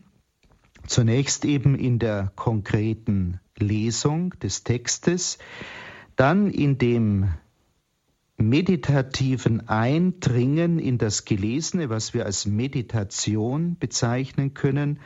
Zunächst 0.86 1.46
eben 1.46 1.76
in 1.76 1.98
der 1.98 2.32
konkreten 2.36 3.40
Lesung 3.58 4.32
des 4.42 4.64
Textes, 4.64 5.38
dann 6.16 6.52
in 6.52 6.78
dem 6.78 7.34
meditativen 8.50 9.68
Eindringen 9.68 10.80
in 10.80 10.98
das 10.98 11.26
Gelesene, 11.26 11.90
was 11.90 12.14
wir 12.14 12.26
als 12.26 12.46
Meditation 12.46 13.78
bezeichnen 13.80 14.54
können. 14.54 15.00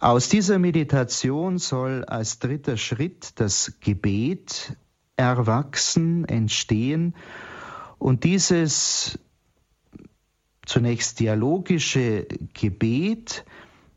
Aus 0.00 0.28
dieser 0.28 0.58
Meditation 0.58 1.58
soll 1.58 2.04
als 2.04 2.38
dritter 2.38 2.76
Schritt 2.76 3.32
das 3.40 3.78
Gebet 3.80 4.76
erwachsen, 5.16 6.24
entstehen 6.24 7.14
und 7.98 8.24
dieses 8.24 9.18
zunächst 10.64 11.18
dialogische 11.18 12.26
Gebet 12.54 13.44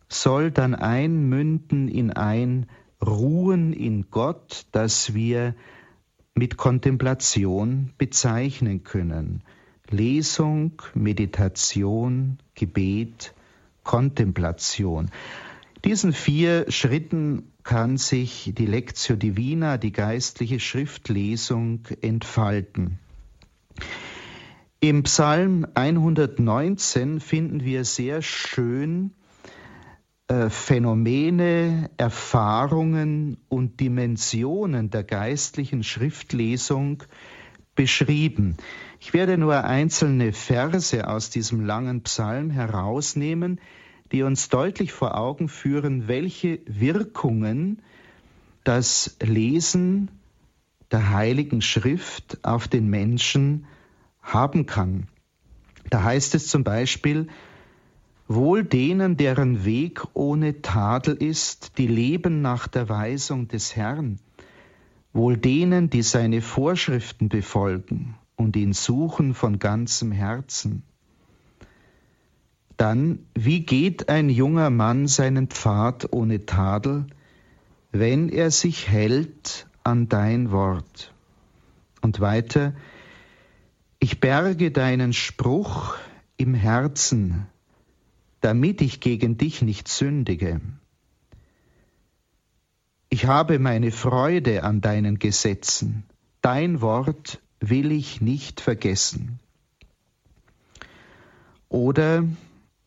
soll 0.10 0.52
dann 0.52 0.74
einmünden 0.74 1.88
in 1.88 2.12
ein 2.12 2.68
Ruhen 3.06 3.74
in 3.74 4.10
Gott, 4.10 4.66
das 4.72 5.14
wir 5.14 5.56
mit 6.36 6.58
Kontemplation 6.58 7.92
bezeichnen 7.98 8.84
können. 8.84 9.44
Lesung, 9.90 10.82
Meditation, 10.94 12.38
Gebet, 12.56 13.34
Kontemplation. 13.84 15.12
Diesen 15.84 16.14
vier 16.14 16.66
Schritten 16.70 17.52
kann 17.64 17.98
sich 17.98 18.54
die 18.56 18.66
Lectio 18.66 19.16
Divina, 19.16 19.78
die 19.78 19.92
geistliche 19.92 20.60
Schriftlesung, 20.60 21.88
entfalten. 22.02 23.00
Im 24.80 25.04
Psalm 25.04 25.68
119 25.76 27.20
finden 27.20 27.64
wir 27.64 27.86
sehr 27.86 28.22
schön 28.22 29.12
Phänomene, 30.50 31.90
Erfahrungen 31.98 33.38
und 33.50 33.80
Dimensionen 33.80 34.90
der 34.90 35.04
geistlichen 35.04 35.84
Schriftlesung 35.84 37.04
beschrieben. 37.76 38.56
Ich 39.00 39.14
werde 39.14 39.38
nur 39.38 39.64
einzelne 39.64 40.32
Verse 40.32 41.08
aus 41.08 41.30
diesem 41.32 41.66
langen 41.66 42.04
Psalm 42.04 42.50
herausnehmen, 42.50 43.60
die 44.12 44.24
uns 44.24 44.50
deutlich 44.50 44.92
vor 44.94 45.18
Augen 45.18 45.50
führen, 45.50 46.08
welche 46.08 46.60
Wirkungen 46.66 47.82
das 48.64 49.18
Lesen 49.22 50.12
der 50.92 51.10
heiligen 51.10 51.62
Schrift 51.62 52.40
auf 52.44 52.68
den 52.68 52.90
Menschen 52.90 53.66
haben 54.22 54.66
kann. 54.66 55.08
Da 55.90 56.04
heißt 56.04 56.36
es 56.36 56.48
zum 56.48 56.64
Beispiel, 56.64 57.28
Wohl 58.34 58.64
denen, 58.64 59.18
deren 59.18 59.66
Weg 59.66 60.04
ohne 60.14 60.62
Tadel 60.62 61.16
ist, 61.16 61.78
die 61.78 61.88
leben 61.88 62.42
nach 62.42 62.68
der 62.70 62.88
Weisung 62.88 63.50
des 63.50 63.76
Herrn. 63.76 64.20
Wohl 65.12 65.36
denen, 65.36 65.90
die 65.90 66.02
seine 66.02 66.42
Vorschriften 66.42 67.28
befolgen 67.28 68.16
und 68.38 68.56
ihn 68.56 68.72
suchen 68.72 69.34
von 69.34 69.60
ganzem 69.60 70.14
Herzen. 70.14 70.84
Dann, 72.78 73.20
wie 73.36 73.66
geht 73.66 74.08
ein 74.08 74.30
junger 74.30 74.70
Mann 74.70 75.08
seinen 75.08 75.48
Pfad 75.48 76.14
ohne 76.14 76.46
Tadel, 76.46 77.08
wenn 77.92 78.30
er 78.30 78.50
sich 78.50 78.88
hält 78.88 79.68
an 79.84 80.08
dein 80.08 80.52
Wort? 80.52 81.14
Und 82.02 82.22
weiter, 82.22 82.74
ich 84.00 84.22
berge 84.22 84.72
deinen 84.72 85.12
Spruch 85.12 85.98
im 86.38 86.54
Herzen, 86.54 87.48
damit 88.42 88.82
ich 88.82 89.00
gegen 89.00 89.38
dich 89.38 89.62
nicht 89.62 89.88
sündige. 89.88 90.60
Ich 93.10 93.26
habe 93.26 93.60
meine 93.60 93.92
Freude 93.92 94.64
an 94.64 94.82
deinen 94.82 95.20
Gesetzen, 95.20 96.04
dein 96.42 96.82
Wort 96.82 97.42
will 97.60 97.92
ich 97.92 98.20
nicht 98.22 98.62
vergessen. 98.62 99.40
Oder 101.70 102.26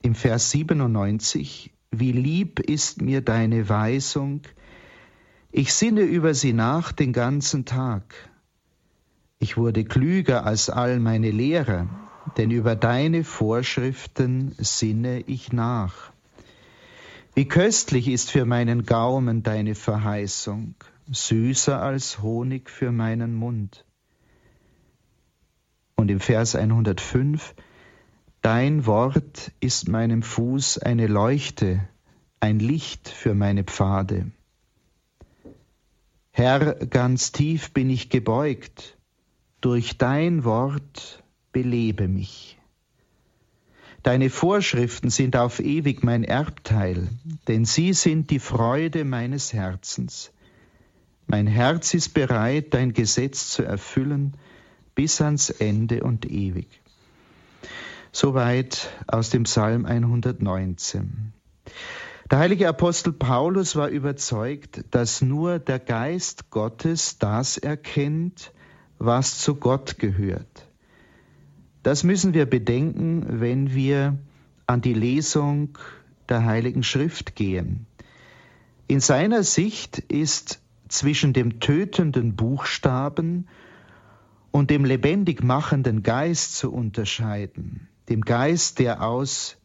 im 0.02 0.14
Vers 0.14 0.50
97, 0.50 1.70
wie 1.90 2.12
lieb 2.12 2.60
ist 2.60 3.00
mir 3.00 3.20
deine 3.20 3.68
Weisung, 3.68 4.42
ich 5.52 5.72
sinne 5.72 6.02
über 6.02 6.34
sie 6.34 6.52
nach 6.52 6.90
den 6.90 7.12
ganzen 7.12 7.64
Tag. 7.64 8.14
Ich 9.38 9.56
wurde 9.56 9.84
klüger 9.84 10.44
als 10.44 10.68
all 10.68 10.98
meine 10.98 11.30
Lehrer 11.30 12.03
denn 12.36 12.50
über 12.50 12.76
deine 12.76 13.24
Vorschriften 13.24 14.54
sinne 14.58 15.20
ich 15.20 15.52
nach. 15.52 16.12
Wie 17.34 17.46
köstlich 17.46 18.08
ist 18.08 18.30
für 18.30 18.44
meinen 18.44 18.84
Gaumen 18.84 19.42
deine 19.42 19.74
Verheißung, 19.74 20.74
süßer 21.10 21.80
als 21.80 22.22
Honig 22.22 22.70
für 22.70 22.92
meinen 22.92 23.34
Mund. 23.34 23.84
Und 25.96 26.10
im 26.10 26.20
Vers 26.20 26.54
105, 26.54 27.54
Dein 28.44 28.84
Wort 28.84 29.52
ist 29.60 29.88
meinem 29.88 30.22
Fuß 30.22 30.76
eine 30.76 31.06
Leuchte, 31.06 31.88
ein 32.40 32.58
Licht 32.58 33.08
für 33.08 33.32
meine 33.32 33.64
Pfade. 33.64 34.32
Herr, 36.30 36.74
ganz 36.74 37.32
tief 37.32 37.72
bin 37.72 37.88
ich 37.88 38.10
gebeugt, 38.10 38.98
durch 39.62 39.96
dein 39.96 40.44
Wort 40.44 41.23
belebe 41.54 42.08
mich. 42.08 42.58
Deine 44.02 44.28
Vorschriften 44.28 45.08
sind 45.08 45.34
auf 45.34 45.60
ewig 45.60 46.04
mein 46.04 46.24
Erbteil, 46.24 47.08
denn 47.48 47.64
sie 47.64 47.94
sind 47.94 48.28
die 48.28 48.38
Freude 48.38 49.06
meines 49.06 49.54
Herzens. 49.54 50.30
Mein 51.26 51.46
Herz 51.46 51.94
ist 51.94 52.12
bereit, 52.12 52.74
dein 52.74 52.92
Gesetz 52.92 53.48
zu 53.48 53.62
erfüllen 53.62 54.36
bis 54.94 55.22
ans 55.22 55.48
Ende 55.48 56.02
und 56.02 56.30
ewig. 56.30 56.68
Soweit 58.12 58.90
aus 59.06 59.30
dem 59.30 59.44
Psalm 59.44 59.86
119. 59.86 61.32
Der 62.30 62.38
heilige 62.38 62.68
Apostel 62.68 63.12
Paulus 63.12 63.74
war 63.74 63.88
überzeugt, 63.88 64.84
dass 64.90 65.22
nur 65.22 65.58
der 65.58 65.78
Geist 65.78 66.50
Gottes 66.50 67.18
das 67.18 67.56
erkennt, 67.56 68.52
was 68.98 69.38
zu 69.38 69.54
Gott 69.54 69.98
gehört. 69.98 70.68
Das 71.84 72.02
müssen 72.02 72.32
wir 72.32 72.46
bedenken, 72.46 73.40
wenn 73.40 73.74
wir 73.74 74.18
an 74.66 74.80
die 74.80 74.94
Lesung 74.94 75.76
der 76.30 76.46
Heiligen 76.46 76.82
Schrift 76.82 77.36
gehen. 77.36 77.84
In 78.86 79.00
seiner 79.00 79.42
Sicht 79.42 79.98
ist 79.98 80.62
zwischen 80.88 81.34
dem 81.34 81.60
tötenden 81.60 82.36
Buchstaben 82.36 83.48
und 84.50 84.70
dem 84.70 84.86
lebendig 84.86 85.44
machenden 85.44 86.02
Geist 86.02 86.56
zu 86.56 86.72
unterscheiden, 86.72 87.86
dem 88.08 88.22
Geist, 88.22 88.78
der 88.78 89.02
aus 89.02 89.58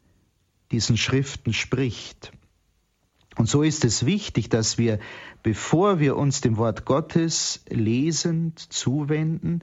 diesen 0.73 0.97
Schriften 0.97 1.53
spricht. 1.53 2.33
Und 3.37 3.47
so 3.47 3.63
ist 3.63 3.85
es 3.85 4.05
wichtig, 4.05 4.49
dass 4.49 4.77
wir, 4.77 4.99
bevor 5.41 6.01
wir 6.01 6.17
uns 6.17 6.41
dem 6.41 6.57
Wort 6.57 6.83
Gottes 6.83 7.63
lesend 7.69 8.59
zuwenden, 8.59 9.61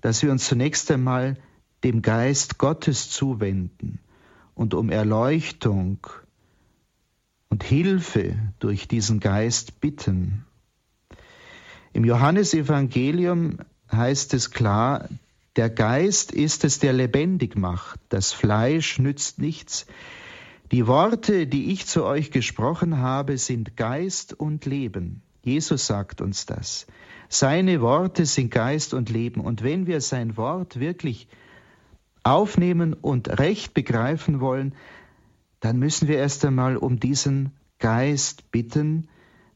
dass 0.00 0.22
wir 0.22 0.30
uns 0.30 0.46
zunächst 0.46 0.92
einmal 0.92 1.36
dem 1.84 2.02
Geist 2.02 2.58
Gottes 2.58 3.10
zuwenden 3.10 4.00
und 4.54 4.74
um 4.74 4.90
Erleuchtung 4.90 6.06
und 7.48 7.62
Hilfe 7.62 8.36
durch 8.58 8.88
diesen 8.88 9.20
Geist 9.20 9.80
bitten. 9.80 10.44
Im 11.92 12.04
Johannesevangelium 12.04 13.58
heißt 13.90 14.34
es 14.34 14.50
klar, 14.50 15.08
der 15.56 15.70
Geist 15.70 16.32
ist 16.32 16.64
es, 16.64 16.78
der 16.78 16.92
lebendig 16.92 17.56
macht, 17.56 17.98
das 18.10 18.32
Fleisch 18.32 18.98
nützt 18.98 19.38
nichts. 19.38 19.86
Die 20.70 20.86
Worte, 20.86 21.46
die 21.46 21.72
ich 21.72 21.86
zu 21.86 22.04
euch 22.04 22.30
gesprochen 22.30 22.98
habe, 22.98 23.38
sind 23.38 23.76
Geist 23.76 24.34
und 24.34 24.66
Leben. 24.66 25.22
Jesus 25.42 25.86
sagt 25.86 26.20
uns 26.20 26.44
das. 26.44 26.86
Seine 27.30 27.80
Worte 27.80 28.26
sind 28.26 28.50
Geist 28.50 28.92
und 28.92 29.08
Leben. 29.08 29.40
Und 29.40 29.62
wenn 29.62 29.86
wir 29.86 30.00
sein 30.00 30.36
Wort 30.36 30.78
wirklich 30.78 31.26
aufnehmen 32.22 32.94
und 32.94 33.38
recht 33.38 33.74
begreifen 33.74 34.40
wollen, 34.40 34.74
dann 35.60 35.78
müssen 35.78 36.08
wir 36.08 36.18
erst 36.18 36.44
einmal 36.44 36.76
um 36.76 37.00
diesen 37.00 37.52
Geist 37.78 38.50
bitten, 38.50 39.08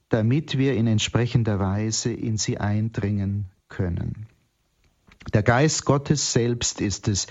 damit 0.09 0.59
wir 0.59 0.75
in 0.75 0.87
entsprechender 0.87 1.59
Weise 1.59 2.12
in 2.12 2.37
sie 2.37 2.59
eindringen 2.59 3.46
können. 3.68 4.27
Der 5.33 5.42
Geist 5.42 5.85
Gottes 5.85 6.33
selbst 6.33 6.81
ist 6.81 7.09
es, 7.09 7.27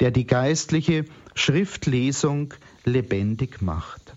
der 0.00 0.10
die 0.10 0.26
geistliche 0.26 1.04
Schriftlesung 1.34 2.54
lebendig 2.84 3.60
macht. 3.60 4.14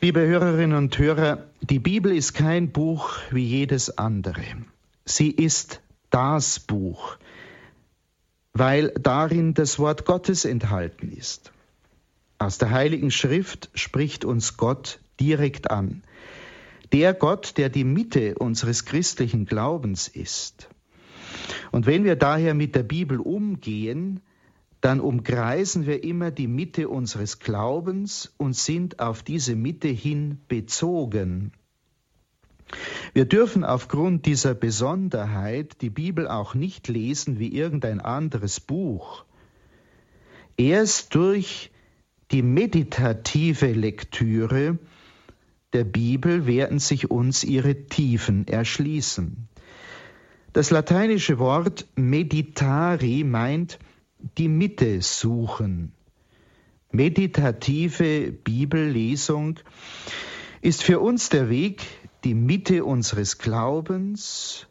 Liebe 0.00 0.20
Hörerinnen 0.20 0.76
und 0.76 0.96
Hörer, 0.98 1.46
die 1.60 1.78
Bibel 1.78 2.16
ist 2.16 2.32
kein 2.32 2.72
Buch 2.72 3.18
wie 3.30 3.44
jedes 3.44 3.98
andere. 3.98 4.44
Sie 5.04 5.30
ist 5.30 5.82
das 6.08 6.58
Buch, 6.58 7.18
weil 8.60 8.90
darin 8.90 9.54
das 9.54 9.78
Wort 9.78 10.04
Gottes 10.04 10.44
enthalten 10.44 11.10
ist. 11.10 11.50
Aus 12.36 12.58
der 12.58 12.70
Heiligen 12.70 13.10
Schrift 13.10 13.70
spricht 13.72 14.26
uns 14.26 14.58
Gott 14.58 15.00
direkt 15.18 15.70
an. 15.70 16.02
Der 16.92 17.14
Gott, 17.14 17.56
der 17.56 17.70
die 17.70 17.84
Mitte 17.84 18.34
unseres 18.34 18.84
christlichen 18.84 19.46
Glaubens 19.46 20.08
ist. 20.08 20.68
Und 21.72 21.86
wenn 21.86 22.04
wir 22.04 22.16
daher 22.16 22.52
mit 22.52 22.74
der 22.74 22.82
Bibel 22.82 23.18
umgehen, 23.18 24.20
dann 24.82 25.00
umkreisen 25.00 25.86
wir 25.86 26.04
immer 26.04 26.30
die 26.30 26.48
Mitte 26.48 26.90
unseres 26.90 27.38
Glaubens 27.38 28.34
und 28.36 28.54
sind 28.54 29.00
auf 29.00 29.22
diese 29.22 29.56
Mitte 29.56 29.88
hin 29.88 30.38
bezogen. 30.48 31.52
Wir 33.12 33.24
dürfen 33.24 33.64
aufgrund 33.64 34.26
dieser 34.26 34.54
Besonderheit 34.54 35.80
die 35.80 35.90
Bibel 35.90 36.28
auch 36.28 36.54
nicht 36.54 36.88
lesen 36.88 37.38
wie 37.38 37.52
irgendein 37.52 38.00
anderes 38.00 38.60
Buch. 38.60 39.24
Erst 40.56 41.14
durch 41.14 41.70
die 42.30 42.42
meditative 42.42 43.72
Lektüre 43.72 44.78
der 45.72 45.84
Bibel 45.84 46.46
werden 46.46 46.78
sich 46.78 47.10
uns 47.10 47.42
ihre 47.44 47.86
Tiefen 47.86 48.46
erschließen. 48.46 49.48
Das 50.52 50.70
lateinische 50.70 51.38
Wort 51.38 51.86
meditari 51.96 53.24
meint 53.24 53.78
die 54.36 54.48
Mitte 54.48 55.00
suchen. 55.00 55.92
Meditative 56.90 58.32
Bibellesung 58.32 59.60
ist 60.60 60.82
für 60.82 60.98
uns 60.98 61.28
der 61.28 61.48
Weg, 61.48 61.82
die 62.24 62.34
Mitte 62.34 62.84
unseres 62.84 63.38
Glaubens 63.38 64.66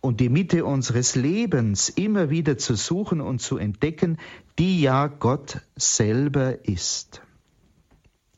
und 0.00 0.20
die 0.20 0.28
Mitte 0.28 0.64
unseres 0.64 1.14
Lebens 1.14 1.88
immer 1.88 2.28
wieder 2.28 2.58
zu 2.58 2.74
suchen 2.74 3.20
und 3.20 3.40
zu 3.40 3.56
entdecken, 3.56 4.18
die 4.58 4.80
ja 4.80 5.06
Gott 5.06 5.62
selber 5.76 6.68
ist. 6.68 7.22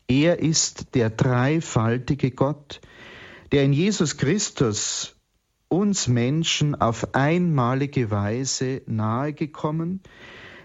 Er 0.08 0.38
ist 0.38 0.94
der 0.94 1.10
dreifaltige 1.10 2.30
Gott, 2.30 2.80
der 3.50 3.64
in 3.64 3.72
Jesus 3.72 4.16
Christus 4.16 5.16
uns 5.68 6.06
Menschen 6.06 6.76
auf 6.76 7.14
einmalige 7.14 8.10
Weise 8.10 8.82
nahegekommen 8.86 10.00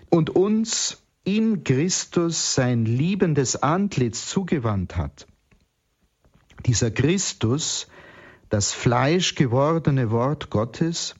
und 0.10 0.30
uns 0.30 1.04
in 1.23 1.63
Christus 1.63 2.56
sein 2.56 2.86
liebendes 2.86 3.56
Antlitz 3.56 4.27
zugewandt 4.27 4.97
hat. 4.97 5.27
Dieser 6.65 6.91
Christus, 6.91 7.88
das 8.50 8.71
fleischgewordene 8.74 10.12
Wort 10.12 10.50
Gottes, 10.50 11.15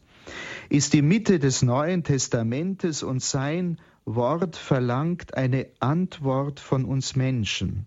ist 0.70 0.94
die 0.94 1.02
Mitte 1.02 1.40
des 1.40 1.62
Neuen 1.62 2.04
Testamentes 2.04 3.04
und 3.04 3.22
sein 3.22 3.80
Wort 4.06 4.56
verlangt 4.56 5.36
eine 5.36 5.68
Antwort 5.80 6.60
von 6.60 6.86
uns 6.86 7.16
Menschen. 7.16 7.86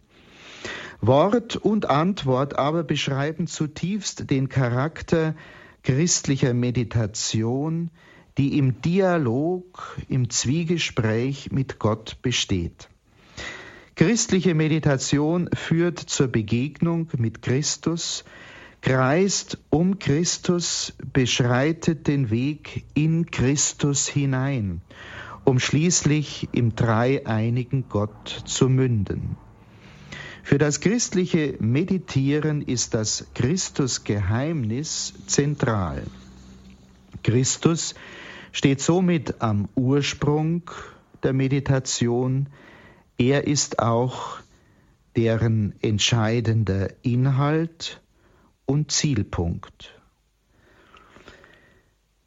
Wort 1.01 1.57
und 1.57 1.90
Antwort 1.90 2.59
aber 2.59 2.83
beschreiben 2.83 3.47
zutiefst 3.47 4.31
den 4.31 4.49
Charakter 4.49 5.35
christlicher 5.83 6.55
Meditation, 6.55 7.90
die 8.38 8.59
im 8.59 8.81
Dialog, 8.81 9.99
im 10.09 10.31
Zwiegespräch 10.31 11.53
mit 11.53 11.79
Gott 11.79 12.19
besteht. 12.23 12.88
Christliche 13.96 14.57
Meditation 14.57 15.48
führt 15.54 16.00
zur 16.00 16.26
Begegnung 16.26 17.09
mit 17.16 17.42
Christus, 17.42 18.24
kreist 18.80 19.59
um 19.70 20.00
Christus, 20.00 20.94
beschreitet 21.12 22.09
den 22.09 22.30
Weg 22.30 22.85
in 22.94 23.30
Christus 23.30 24.09
hinein, 24.09 24.80
um 25.44 25.61
schließlich 25.61 26.48
im 26.50 26.74
dreieinigen 26.74 27.88
Gott 27.88 28.42
zu 28.44 28.68
münden. 28.68 29.37
Für 30.42 30.59
das 30.59 30.80
christliche 30.80 31.54
Meditieren 31.61 32.62
ist 32.62 32.94
das 32.94 33.28
Christusgeheimnis 33.35 35.14
zentral. 35.28 36.02
Christus 37.22 37.94
steht 38.50 38.80
somit 38.80 39.40
am 39.40 39.68
Ursprung 39.76 40.70
der 41.22 41.33
Meditation. 41.33 42.48
Er 43.16 43.46
ist 43.46 43.79
auch 43.79 44.38
deren 45.16 45.74
entscheidender 45.81 46.88
Inhalt 47.03 48.03
und 48.66 48.90
Zielpunkt. 48.90 50.00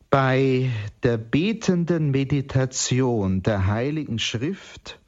Bei 0.10 0.70
der 1.04 1.18
betenden 1.18 2.12
Meditation 2.12 3.44
der 3.44 3.68
Heiligen 3.68 4.20
Schrift 4.20 5.00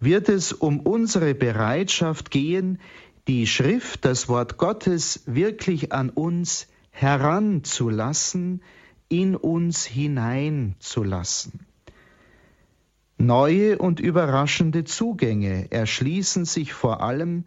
wird 0.00 0.28
es 0.28 0.52
um 0.52 0.80
unsere 0.80 1.34
Bereitschaft 1.34 2.32
gehen, 2.32 2.80
die 3.28 3.46
Schrift, 3.46 4.04
das 4.04 4.28
Wort 4.28 4.56
Gottes 4.56 5.22
wirklich 5.26 5.92
an 5.92 6.10
uns 6.10 6.66
heranzulassen, 6.90 8.62
in 9.08 9.36
uns 9.36 9.84
hineinzulassen. 9.84 11.66
Neue 13.20 13.76
und 13.76 14.00
überraschende 14.00 14.84
Zugänge 14.84 15.70
erschließen 15.70 16.46
sich 16.46 16.72
vor 16.72 17.02
allem, 17.02 17.44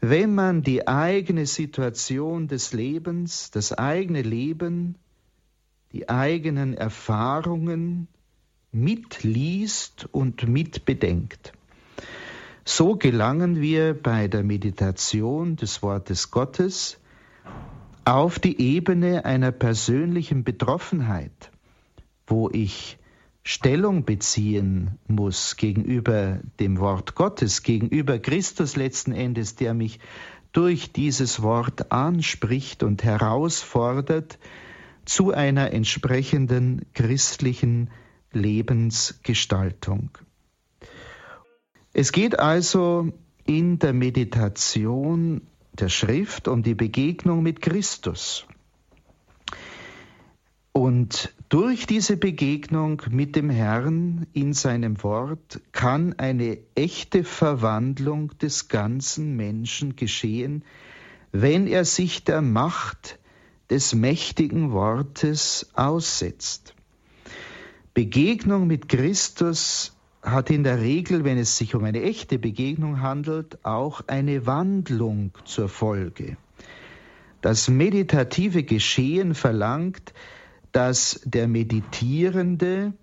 wenn 0.00 0.32
man 0.32 0.62
die 0.62 0.86
eigene 0.86 1.44
Situation 1.46 2.46
des 2.46 2.72
Lebens, 2.72 3.50
das 3.50 3.72
eigene 3.72 4.22
Leben, 4.22 4.94
die 5.90 6.08
eigenen 6.08 6.74
Erfahrungen 6.74 8.06
mitliest 8.70 10.08
und 10.12 10.46
mitbedenkt. 10.46 11.52
So 12.64 12.94
gelangen 12.94 13.60
wir 13.60 14.00
bei 14.00 14.28
der 14.28 14.44
Meditation 14.44 15.56
des 15.56 15.82
Wortes 15.82 16.30
Gottes 16.30 17.00
auf 18.04 18.38
die 18.38 18.60
Ebene 18.60 19.24
einer 19.24 19.50
persönlichen 19.50 20.44
Betroffenheit, 20.44 21.50
wo 22.24 22.48
ich 22.50 22.98
Stellung 23.44 24.04
beziehen 24.04 24.98
muss 25.08 25.56
gegenüber 25.56 26.40
dem 26.60 26.78
Wort 26.78 27.14
Gottes, 27.16 27.62
gegenüber 27.62 28.18
Christus 28.18 28.76
letzten 28.76 29.12
Endes, 29.12 29.56
der 29.56 29.74
mich 29.74 29.98
durch 30.52 30.92
dieses 30.92 31.42
Wort 31.42 31.90
anspricht 31.90 32.82
und 32.82 33.02
herausfordert 33.02 34.38
zu 35.04 35.32
einer 35.32 35.72
entsprechenden 35.72 36.86
christlichen 36.94 37.90
Lebensgestaltung. 38.32 40.10
Es 41.92 42.12
geht 42.12 42.38
also 42.38 43.12
in 43.44 43.78
der 43.78 43.92
Meditation 43.92 45.42
der 45.72 45.88
Schrift 45.88 46.48
um 46.48 46.62
die 46.62 46.74
Begegnung 46.74 47.42
mit 47.42 47.60
Christus. 47.60 48.46
Und 50.72 51.34
durch 51.52 51.86
diese 51.86 52.16
Begegnung 52.16 53.02
mit 53.10 53.36
dem 53.36 53.50
Herrn 53.50 54.26
in 54.32 54.54
seinem 54.54 55.02
Wort 55.02 55.60
kann 55.72 56.14
eine 56.16 56.56
echte 56.74 57.24
Verwandlung 57.24 58.30
des 58.38 58.68
ganzen 58.68 59.36
Menschen 59.36 59.94
geschehen, 59.94 60.64
wenn 61.30 61.66
er 61.66 61.84
sich 61.84 62.24
der 62.24 62.40
Macht 62.40 63.18
des 63.68 63.94
mächtigen 63.94 64.72
Wortes 64.72 65.70
aussetzt. 65.74 66.74
Begegnung 67.92 68.66
mit 68.66 68.88
Christus 68.88 69.94
hat 70.22 70.48
in 70.48 70.64
der 70.64 70.80
Regel, 70.80 71.22
wenn 71.24 71.36
es 71.36 71.58
sich 71.58 71.74
um 71.74 71.84
eine 71.84 72.00
echte 72.00 72.38
Begegnung 72.38 73.02
handelt, 73.02 73.62
auch 73.62 74.04
eine 74.06 74.46
Wandlung 74.46 75.32
zur 75.44 75.68
Folge. 75.68 76.38
Das 77.42 77.68
meditative 77.68 78.62
Geschehen 78.62 79.34
verlangt, 79.34 80.14
dass 80.72 81.20
der 81.24 81.48
Meditierende 81.48 82.94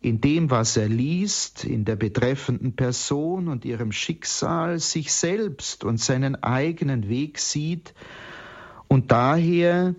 in 0.00 0.20
dem, 0.20 0.50
was 0.50 0.76
er 0.76 0.88
liest, 0.88 1.64
in 1.64 1.84
der 1.84 1.96
betreffenden 1.96 2.74
Person 2.74 3.46
und 3.48 3.64
ihrem 3.64 3.92
Schicksal, 3.92 4.80
sich 4.80 5.12
selbst 5.12 5.84
und 5.84 6.00
seinen 6.00 6.42
eigenen 6.42 7.08
Weg 7.08 7.38
sieht 7.38 7.94
und 8.88 9.12
daher 9.12 9.94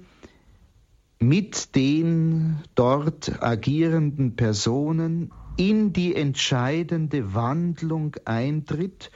mit 1.20 1.76
den 1.76 2.58
dort 2.76 3.42
agierenden 3.42 4.36
Personen 4.36 5.32
in 5.56 5.94
die 5.94 6.16
entscheidende 6.16 7.34
Wandlung 7.34 8.16
eintritt 8.26 9.10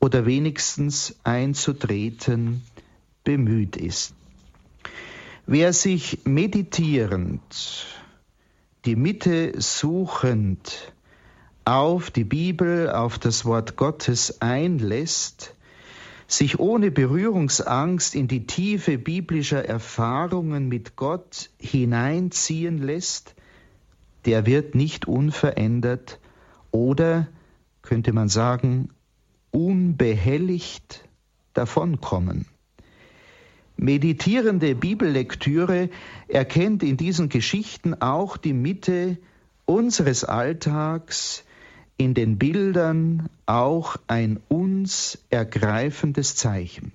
oder 0.00 0.24
wenigstens 0.24 1.16
einzutreten 1.24 2.62
bemüht 3.22 3.76
ist. 3.76 4.14
Wer 5.46 5.72
sich 5.72 6.20
meditierend, 6.24 7.42
die 8.84 8.94
Mitte 8.94 9.60
suchend 9.60 10.92
auf 11.64 12.12
die 12.12 12.22
Bibel, 12.22 12.88
auf 12.88 13.18
das 13.18 13.44
Wort 13.44 13.76
Gottes 13.76 14.40
einlässt, 14.40 15.56
sich 16.28 16.60
ohne 16.60 16.92
Berührungsangst 16.92 18.14
in 18.14 18.28
die 18.28 18.46
Tiefe 18.46 18.98
biblischer 18.98 19.64
Erfahrungen 19.64 20.68
mit 20.68 20.94
Gott 20.94 21.50
hineinziehen 21.58 22.78
lässt, 22.78 23.34
der 24.26 24.46
wird 24.46 24.76
nicht 24.76 25.08
unverändert 25.08 26.20
oder, 26.70 27.26
könnte 27.82 28.12
man 28.12 28.28
sagen, 28.28 28.90
unbehelligt 29.50 31.08
davonkommen. 31.52 32.46
Meditierende 33.82 34.76
Bibellektüre 34.76 35.90
erkennt 36.28 36.84
in 36.84 36.96
diesen 36.96 37.28
Geschichten 37.28 38.00
auch 38.00 38.36
die 38.36 38.52
Mitte 38.52 39.18
unseres 39.64 40.22
Alltags, 40.22 41.42
in 41.96 42.14
den 42.14 42.38
Bildern 42.38 43.28
auch 43.44 43.96
ein 44.06 44.40
uns 44.48 45.18
ergreifendes 45.30 46.36
Zeichen. 46.36 46.92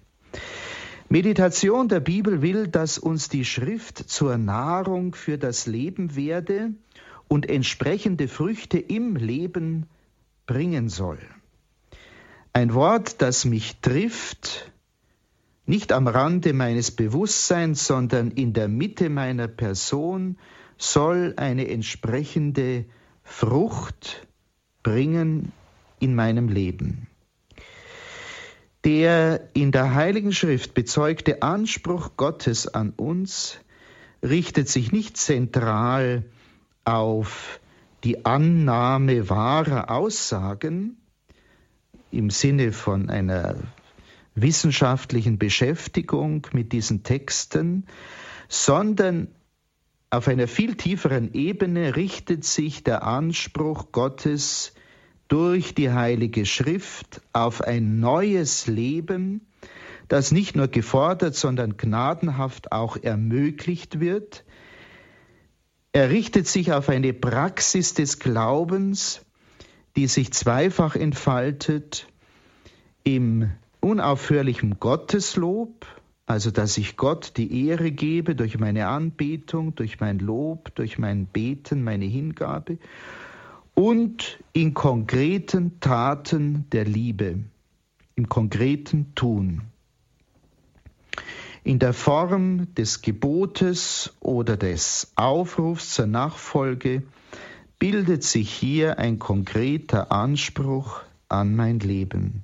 Meditation 1.10 1.90
der 1.90 2.00
Bibel 2.00 2.42
will, 2.42 2.68
dass 2.68 2.98
uns 2.98 3.28
die 3.28 3.44
Schrift 3.44 3.98
zur 4.10 4.38
Nahrung 4.38 5.14
für 5.14 5.38
das 5.38 5.68
Leben 5.68 6.16
werde 6.16 6.72
und 7.28 7.50
entsprechende 7.50 8.30
Früchte 8.30 8.80
im 8.80 9.18
Leben 9.18 9.88
bringen 10.46 10.88
soll. 10.88 11.20
Ein 12.54 12.74
Wort, 12.74 13.22
das 13.22 13.44
mich 13.44 13.82
trifft, 13.82 14.72
nicht 15.68 15.92
am 15.92 16.08
Rande 16.08 16.54
meines 16.54 16.92
Bewusstseins, 16.92 17.86
sondern 17.86 18.32
in 18.32 18.54
der 18.54 18.68
Mitte 18.68 19.10
meiner 19.10 19.48
Person, 19.48 20.38
soll 20.78 21.34
eine 21.38 21.68
entsprechende 21.68 22.86
Frucht 23.24 24.26
bringen 24.82 25.52
in 26.00 26.16
meinem 26.16 26.48
Leben. 26.48 27.08
Der 28.86 29.50
in 29.54 29.74
der 29.74 29.94
Heiligen 29.94 30.32
Schrift 30.32 30.74
bezeugte 30.74 31.42
Anspruch 31.42 32.12
Gottes 32.16 32.68
an 32.68 32.92
uns 32.92 33.60
richtet 34.24 34.70
sich 34.70 34.94
nicht 34.94 35.18
zentral 35.18 36.24
auf 36.86 37.60
die 38.06 38.26
Annahme 38.26 39.30
wahrer 39.30 39.90
Aussagen 39.90 40.98
im 42.12 42.30
Sinne 42.30 42.72
von 42.72 43.10
einer 43.10 43.56
wissenschaftlichen 44.42 45.38
Beschäftigung 45.38 46.48
mit 46.54 46.72
diesen 46.72 47.04
Texten, 47.04 47.88
sondern 48.48 49.30
auf 50.10 50.28
einer 50.28 50.48
viel 50.48 50.76
tieferen 50.76 51.34
Ebene 51.34 51.96
richtet 51.96 52.46
sich 52.46 52.84
der 52.84 53.04
Anspruch 53.04 53.92
Gottes 53.92 54.74
durch 55.28 55.76
die 55.76 55.92
Heilige 55.92 56.46
Schrift 56.46 57.22
auf 57.34 57.62
ein 57.62 58.00
neues 58.00 58.68
Leben, 58.68 59.48
das 60.08 60.32
nicht 60.32 60.56
nur 60.56 60.70
gefordert, 60.70 61.36
sondern 61.36 61.76
gnadenhaft 61.76 62.72
auch 62.72 62.96
ermöglicht 62.96 64.00
wird. 64.00 64.46
Er 65.92 66.10
richtet 66.10 66.48
sich 66.48 66.72
auf 66.72 66.88
eine 66.88 67.12
Praxis 67.12 67.94
des 67.94 68.20
Glaubens, 68.20 69.26
die 69.98 70.08
sich 70.08 70.32
zweifach 70.32 70.96
entfaltet 70.96 72.08
im 73.04 73.50
unaufhörlichen 73.88 74.82
Gotteslob, 74.82 75.86
also 76.26 76.52
dass 76.52 76.78
ich 76.78 76.98
Gott 76.98 77.34
die 77.38 77.68
Ehre 77.68 77.92
gebe 77.92 78.36
durch 78.36 78.60
meine 78.60 78.88
Anbetung, 78.88 79.76
durch 79.76 80.02
mein 80.02 80.20
Lob, 80.20 80.76
durch 80.76 80.98
mein 80.98 81.26
Beten, 81.26 81.84
meine 81.86 82.04
Hingabe 82.04 82.80
und 83.76 84.40
in 84.52 84.74
konkreten 84.74 85.80
Taten 85.80 86.66
der 86.74 86.84
Liebe, 86.84 87.40
im 88.16 88.28
konkreten 88.28 89.16
Tun. 89.16 89.62
In 91.64 91.80
der 91.80 91.94
Form 91.94 92.74
des 92.76 93.02
Gebotes 93.02 94.14
oder 94.20 94.58
des 94.58 95.14
Aufrufs 95.16 95.94
zur 95.94 96.08
Nachfolge 96.08 97.04
bildet 97.80 98.24
sich 98.24 98.52
hier 98.52 99.00
ein 99.00 99.18
konkreter 99.18 100.12
Anspruch 100.12 101.04
an 101.30 101.56
mein 101.56 101.80
Leben. 101.80 102.44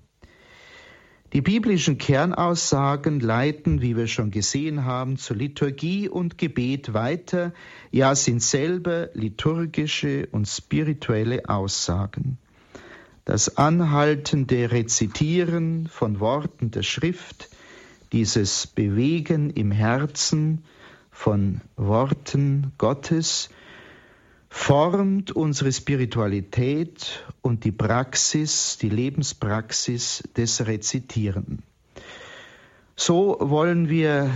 Die 1.34 1.42
biblischen 1.42 1.98
Kernaussagen 1.98 3.20
leiten, 3.20 3.82
wie 3.82 3.98
wir 3.98 4.06
schon 4.06 4.30
gesehen 4.30 4.86
haben, 4.86 5.18
zu 5.18 5.34
Liturgie 5.34 6.08
und 6.08 6.38
Gebet 6.38 6.94
weiter, 6.94 7.54
ja 7.90 8.14
sind 8.14 8.44
selber 8.44 9.10
liturgische 9.16 10.28
und 10.32 10.48
spirituelle 10.48 11.50
Aussagen. 11.50 12.38
Das 13.26 13.58
anhaltende 13.58 14.72
Rezitieren 14.72 15.88
von 15.88 16.20
Worten 16.20 16.70
der 16.70 16.84
Schrift, 16.84 17.50
dieses 18.12 18.68
Bewegen 18.68 19.50
im 19.50 19.72
Herzen 19.72 20.64
von 21.10 21.62
Worten 21.78 22.74
Gottes, 22.78 23.50
formt 24.56 25.32
unsere 25.32 25.74
Spiritualität 25.74 27.26
und 27.42 27.64
die 27.64 27.72
Praxis, 27.72 28.78
die 28.80 28.88
Lebenspraxis 28.88 30.24
des 30.38 30.68
Rezitierenden. 30.68 31.64
So 32.96 33.38
wollen 33.40 33.90
wir 33.90 34.30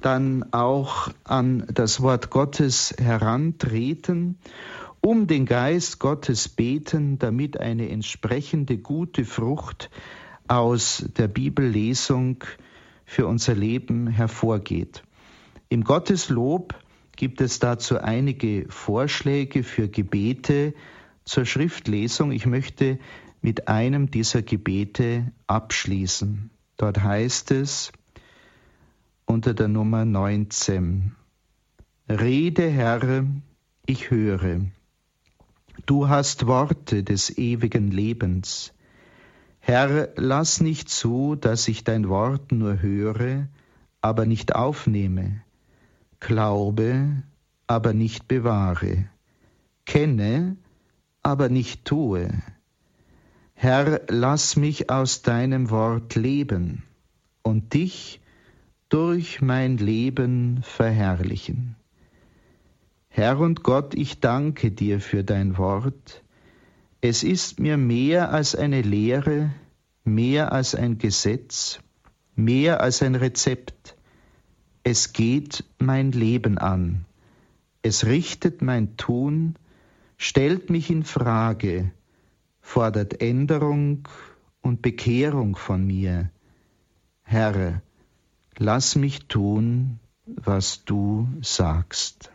dann 0.00 0.52
auch 0.52 1.08
an 1.24 1.66
das 1.74 2.00
Wort 2.00 2.30
Gottes 2.30 2.94
herantreten, 2.96 4.38
um 5.00 5.26
den 5.26 5.46
Geist 5.46 5.98
Gottes 5.98 6.48
beten, 6.48 7.18
damit 7.18 7.58
eine 7.58 7.88
entsprechende 7.90 8.78
gute 8.78 9.24
Frucht 9.24 9.90
aus 10.46 11.04
der 11.18 11.26
Bibellesung 11.26 12.44
für 13.04 13.26
unser 13.26 13.56
Leben 13.56 14.06
hervorgeht. 14.06 15.02
Im 15.68 15.82
Gotteslob 15.82 16.72
gibt 17.16 17.40
es 17.40 17.58
dazu 17.58 17.98
einige 17.98 18.66
Vorschläge 18.68 19.62
für 19.62 19.88
Gebete 19.88 20.74
zur 21.24 21.46
Schriftlesung. 21.46 22.30
Ich 22.30 22.46
möchte 22.46 22.98
mit 23.40 23.68
einem 23.68 24.10
dieser 24.10 24.42
Gebete 24.42 25.32
abschließen. 25.46 26.50
Dort 26.76 27.02
heißt 27.02 27.50
es 27.52 27.90
unter 29.24 29.54
der 29.54 29.68
Nummer 29.68 30.04
19, 30.04 31.16
Rede 32.08 32.70
Herr, 32.70 33.24
ich 33.86 34.10
höre. 34.10 34.60
Du 35.86 36.08
hast 36.08 36.46
Worte 36.46 37.02
des 37.02 37.36
ewigen 37.36 37.90
Lebens. 37.90 38.72
Herr, 39.58 40.10
lass 40.16 40.60
nicht 40.60 40.88
zu, 40.88 41.34
dass 41.34 41.66
ich 41.66 41.82
dein 41.82 42.08
Wort 42.08 42.52
nur 42.52 42.80
höre, 42.80 43.48
aber 44.00 44.26
nicht 44.26 44.54
aufnehme 44.54 45.42
glaube, 46.26 47.22
aber 47.68 47.92
nicht 47.92 48.26
bewahre, 48.26 49.08
kenne, 49.84 50.56
aber 51.22 51.48
nicht 51.48 51.84
tue. 51.84 52.28
Herr, 53.54 54.00
lass 54.08 54.56
mich 54.56 54.90
aus 54.90 55.22
deinem 55.22 55.70
Wort 55.70 56.16
leben 56.16 56.82
und 57.42 57.74
dich 57.74 58.20
durch 58.88 59.40
mein 59.40 59.78
Leben 59.78 60.62
verherrlichen. 60.62 61.76
Herr 63.08 63.38
und 63.38 63.62
Gott, 63.62 63.94
ich 63.94 64.18
danke 64.18 64.72
dir 64.72 65.00
für 65.00 65.22
dein 65.22 65.56
Wort. 65.56 66.24
Es 67.00 67.22
ist 67.22 67.60
mir 67.60 67.76
mehr 67.76 68.32
als 68.32 68.56
eine 68.56 68.82
Lehre, 68.82 69.50
mehr 70.02 70.52
als 70.52 70.74
ein 70.74 70.98
Gesetz, 70.98 71.78
mehr 72.34 72.80
als 72.80 73.00
ein 73.00 73.14
Rezept. 73.14 73.95
Es 74.88 75.12
geht 75.12 75.64
mein 75.80 76.12
Leben 76.12 76.58
an. 76.58 77.06
Es 77.82 78.06
richtet 78.06 78.62
mein 78.62 78.96
Tun, 78.96 79.56
stellt 80.16 80.70
mich 80.70 80.90
in 80.90 81.02
Frage, 81.02 81.90
fordert 82.60 83.20
Änderung 83.20 84.08
und 84.60 84.82
Bekehrung 84.82 85.56
von 85.56 85.84
mir. 85.84 86.30
Herr, 87.24 87.82
lass 88.58 88.94
mich 88.94 89.26
tun, 89.26 89.98
was 90.24 90.84
du 90.84 91.26
sagst. 91.42 92.30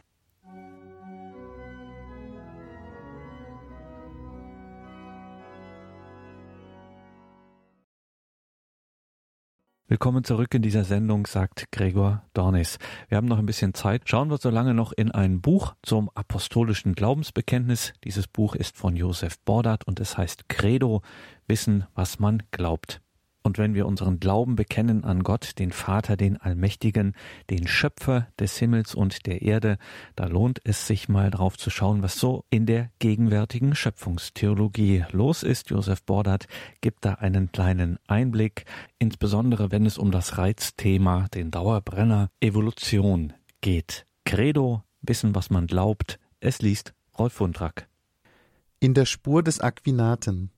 Willkommen 9.92 10.24
zurück 10.24 10.54
in 10.54 10.62
dieser 10.62 10.86
Sendung, 10.86 11.28
sagt 11.28 11.70
Gregor 11.74 12.24
Dornis. 12.34 12.80
Wir 13.10 13.18
haben 13.18 13.28
noch 13.28 13.40
ein 13.40 13.46
bisschen 13.46 13.74
Zeit. 13.74 14.04
Schauen 14.06 14.30
wir 14.30 14.38
so 14.38 14.50
lange 14.50 14.74
noch 14.74 14.94
in 14.94 15.12
ein 15.12 15.42
Buch 15.42 15.76
zum 15.84 16.10
apostolischen 16.16 16.96
Glaubensbekenntnis. 16.96 17.92
Dieses 18.06 18.26
Buch 18.26 18.56
ist 18.56 18.78
von 18.78 18.96
Josef 18.96 19.38
Bordat 19.40 19.86
und 19.86 20.00
es 20.00 20.18
heißt 20.18 20.48
Credo, 20.48 21.02
Wissen, 21.46 21.88
was 21.94 22.20
man 22.20 22.42
glaubt. 22.52 23.02
Und 23.44 23.58
wenn 23.58 23.74
wir 23.74 23.88
unseren 23.88 24.20
Glauben 24.20 24.56
bekennen 24.56 25.04
an 25.04 25.24
Gott, 25.24 25.58
den 25.58 25.72
Vater, 25.72 26.16
den 26.16 26.38
Allmächtigen, 26.38 27.16
den 27.50 27.68
Schöpfer 27.68 28.28
des 28.40 28.58
Himmels 28.58 28.94
und 28.94 29.26
der 29.26 29.42
Erde, 29.42 29.78
da 30.16 30.28
lohnt 30.28 30.60
es 30.64 30.86
sich 30.86 31.10
mal 31.10 31.32
drauf 31.32 31.58
zu 31.58 31.70
schauen, 31.70 32.04
was 32.04 32.20
so 32.20 32.46
in 32.52 32.66
der 32.66 32.92
gegenwärtigen 33.00 33.74
Schöpfungstheologie 33.74 35.06
los 35.12 35.42
ist. 35.42 35.72
Josef 35.72 36.04
Bordat 36.04 36.48
gibt 36.82 37.04
da 37.04 37.16
einen 37.16 37.52
kleinen 37.52 37.98
Einblick, 38.08 38.66
insbesondere 39.00 39.72
wenn 39.72 39.86
es 39.86 39.98
um 39.98 40.12
das 40.12 40.38
Reizthema, 40.38 41.28
den 41.34 41.50
Dauerbrenner 41.50 42.30
Evolution 42.42 43.34
geht. 43.62 44.06
Credo, 44.26 44.84
wissen, 45.02 45.34
was 45.34 45.50
man 45.50 45.66
glaubt. 45.66 46.20
Es 46.40 46.62
liest 46.62 46.94
Rolf 47.18 47.40
Wundrak. 47.40 47.88
In 48.80 48.94
der 48.94 49.06
Spur 49.06 49.44
des 49.44 49.60
Aquinaten 49.60 50.52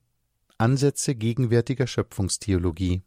Ansätze 0.58 1.14
gegenwärtiger 1.14 1.86
Schöpfungstheologie. 1.86 3.02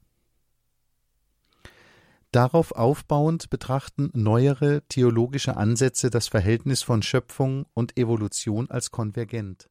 Darauf 2.32 2.74
aufbauend 2.74 3.50
betrachten 3.50 4.12
neuere 4.14 4.84
theologische 4.90 5.56
Ansätze 5.56 6.10
das 6.10 6.28
Verhältnis 6.28 6.84
von 6.84 7.02
Schöpfung 7.02 7.66
und 7.74 7.98
Evolution 7.98 8.70
als 8.70 8.92
konvergent. 8.92 9.70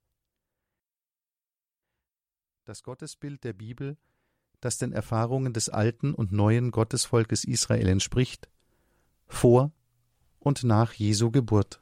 Das 2.64 2.82
Gottesbild 2.82 3.44
der 3.44 3.52
Bibel, 3.52 3.98
das 4.60 4.78
den 4.78 4.92
Erfahrungen 4.92 5.52
des 5.52 5.68
alten 5.68 6.14
und 6.14 6.32
neuen 6.32 6.70
Gottesvolkes 6.70 7.44
Israel 7.44 7.88
entspricht, 7.88 8.48
vor 9.28 9.70
und 10.38 10.64
nach 10.64 10.94
Jesu 10.94 11.30
Geburt. 11.30 11.80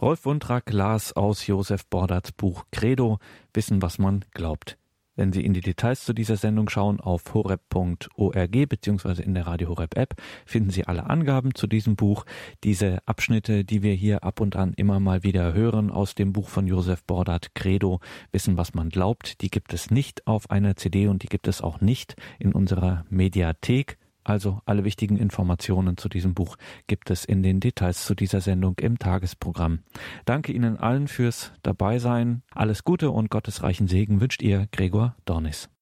Rolf 0.00 0.26
Wundrak 0.26 0.72
las 0.74 1.14
aus 1.14 1.46
Josef 1.46 1.86
Bordats 1.86 2.30
Buch 2.30 2.66
Credo 2.70 3.18
Wissen, 3.54 3.80
was 3.80 3.98
man 3.98 4.26
glaubt. 4.32 4.76
Wenn 5.14 5.32
Sie 5.32 5.42
in 5.42 5.54
die 5.54 5.62
Details 5.62 6.04
zu 6.04 6.12
dieser 6.12 6.36
Sendung 6.36 6.68
schauen, 6.68 7.00
auf 7.00 7.32
horeb.org 7.32 8.68
bzw. 8.68 9.22
in 9.22 9.32
der 9.32 9.46
Radio 9.46 9.70
Horeb 9.70 9.96
App 9.96 10.16
finden 10.44 10.68
Sie 10.68 10.86
alle 10.86 11.08
Angaben 11.08 11.54
zu 11.54 11.66
diesem 11.66 11.96
Buch. 11.96 12.26
Diese 12.62 12.98
Abschnitte, 13.06 13.64
die 13.64 13.82
wir 13.82 13.94
hier 13.94 14.22
ab 14.22 14.42
und 14.42 14.54
an 14.54 14.74
immer 14.74 15.00
mal 15.00 15.22
wieder 15.22 15.54
hören 15.54 15.90
aus 15.90 16.14
dem 16.14 16.34
Buch 16.34 16.50
von 16.50 16.66
Josef 16.66 17.02
Bordat 17.02 17.54
Credo, 17.54 18.00
Wissen, 18.32 18.58
was 18.58 18.74
man 18.74 18.90
glaubt, 18.90 19.40
die 19.40 19.48
gibt 19.48 19.72
es 19.72 19.90
nicht 19.90 20.26
auf 20.26 20.50
einer 20.50 20.76
CD 20.76 21.08
und 21.08 21.22
die 21.22 21.28
gibt 21.28 21.48
es 21.48 21.62
auch 21.62 21.80
nicht 21.80 22.16
in 22.38 22.52
unserer 22.52 23.06
Mediathek. 23.08 23.96
Also 24.26 24.60
alle 24.64 24.82
wichtigen 24.82 25.16
Informationen 25.16 25.96
zu 25.96 26.08
diesem 26.08 26.34
Buch 26.34 26.56
gibt 26.88 27.10
es 27.10 27.24
in 27.24 27.44
den 27.44 27.60
Details 27.60 28.04
zu 28.04 28.16
dieser 28.16 28.40
Sendung 28.40 28.74
im 28.80 28.98
Tagesprogramm. 28.98 29.84
Danke 30.24 30.50
Ihnen 30.50 30.76
allen 30.76 31.06
fürs 31.06 31.52
Dabeisein. 31.62 32.42
Alles 32.52 32.82
Gute 32.82 33.12
und 33.12 33.30
gottesreichen 33.30 33.86
Segen 33.86 34.20
wünscht 34.20 34.42
Ihr 34.42 34.66
Gregor 34.72 35.14
Dornis. 35.26 35.68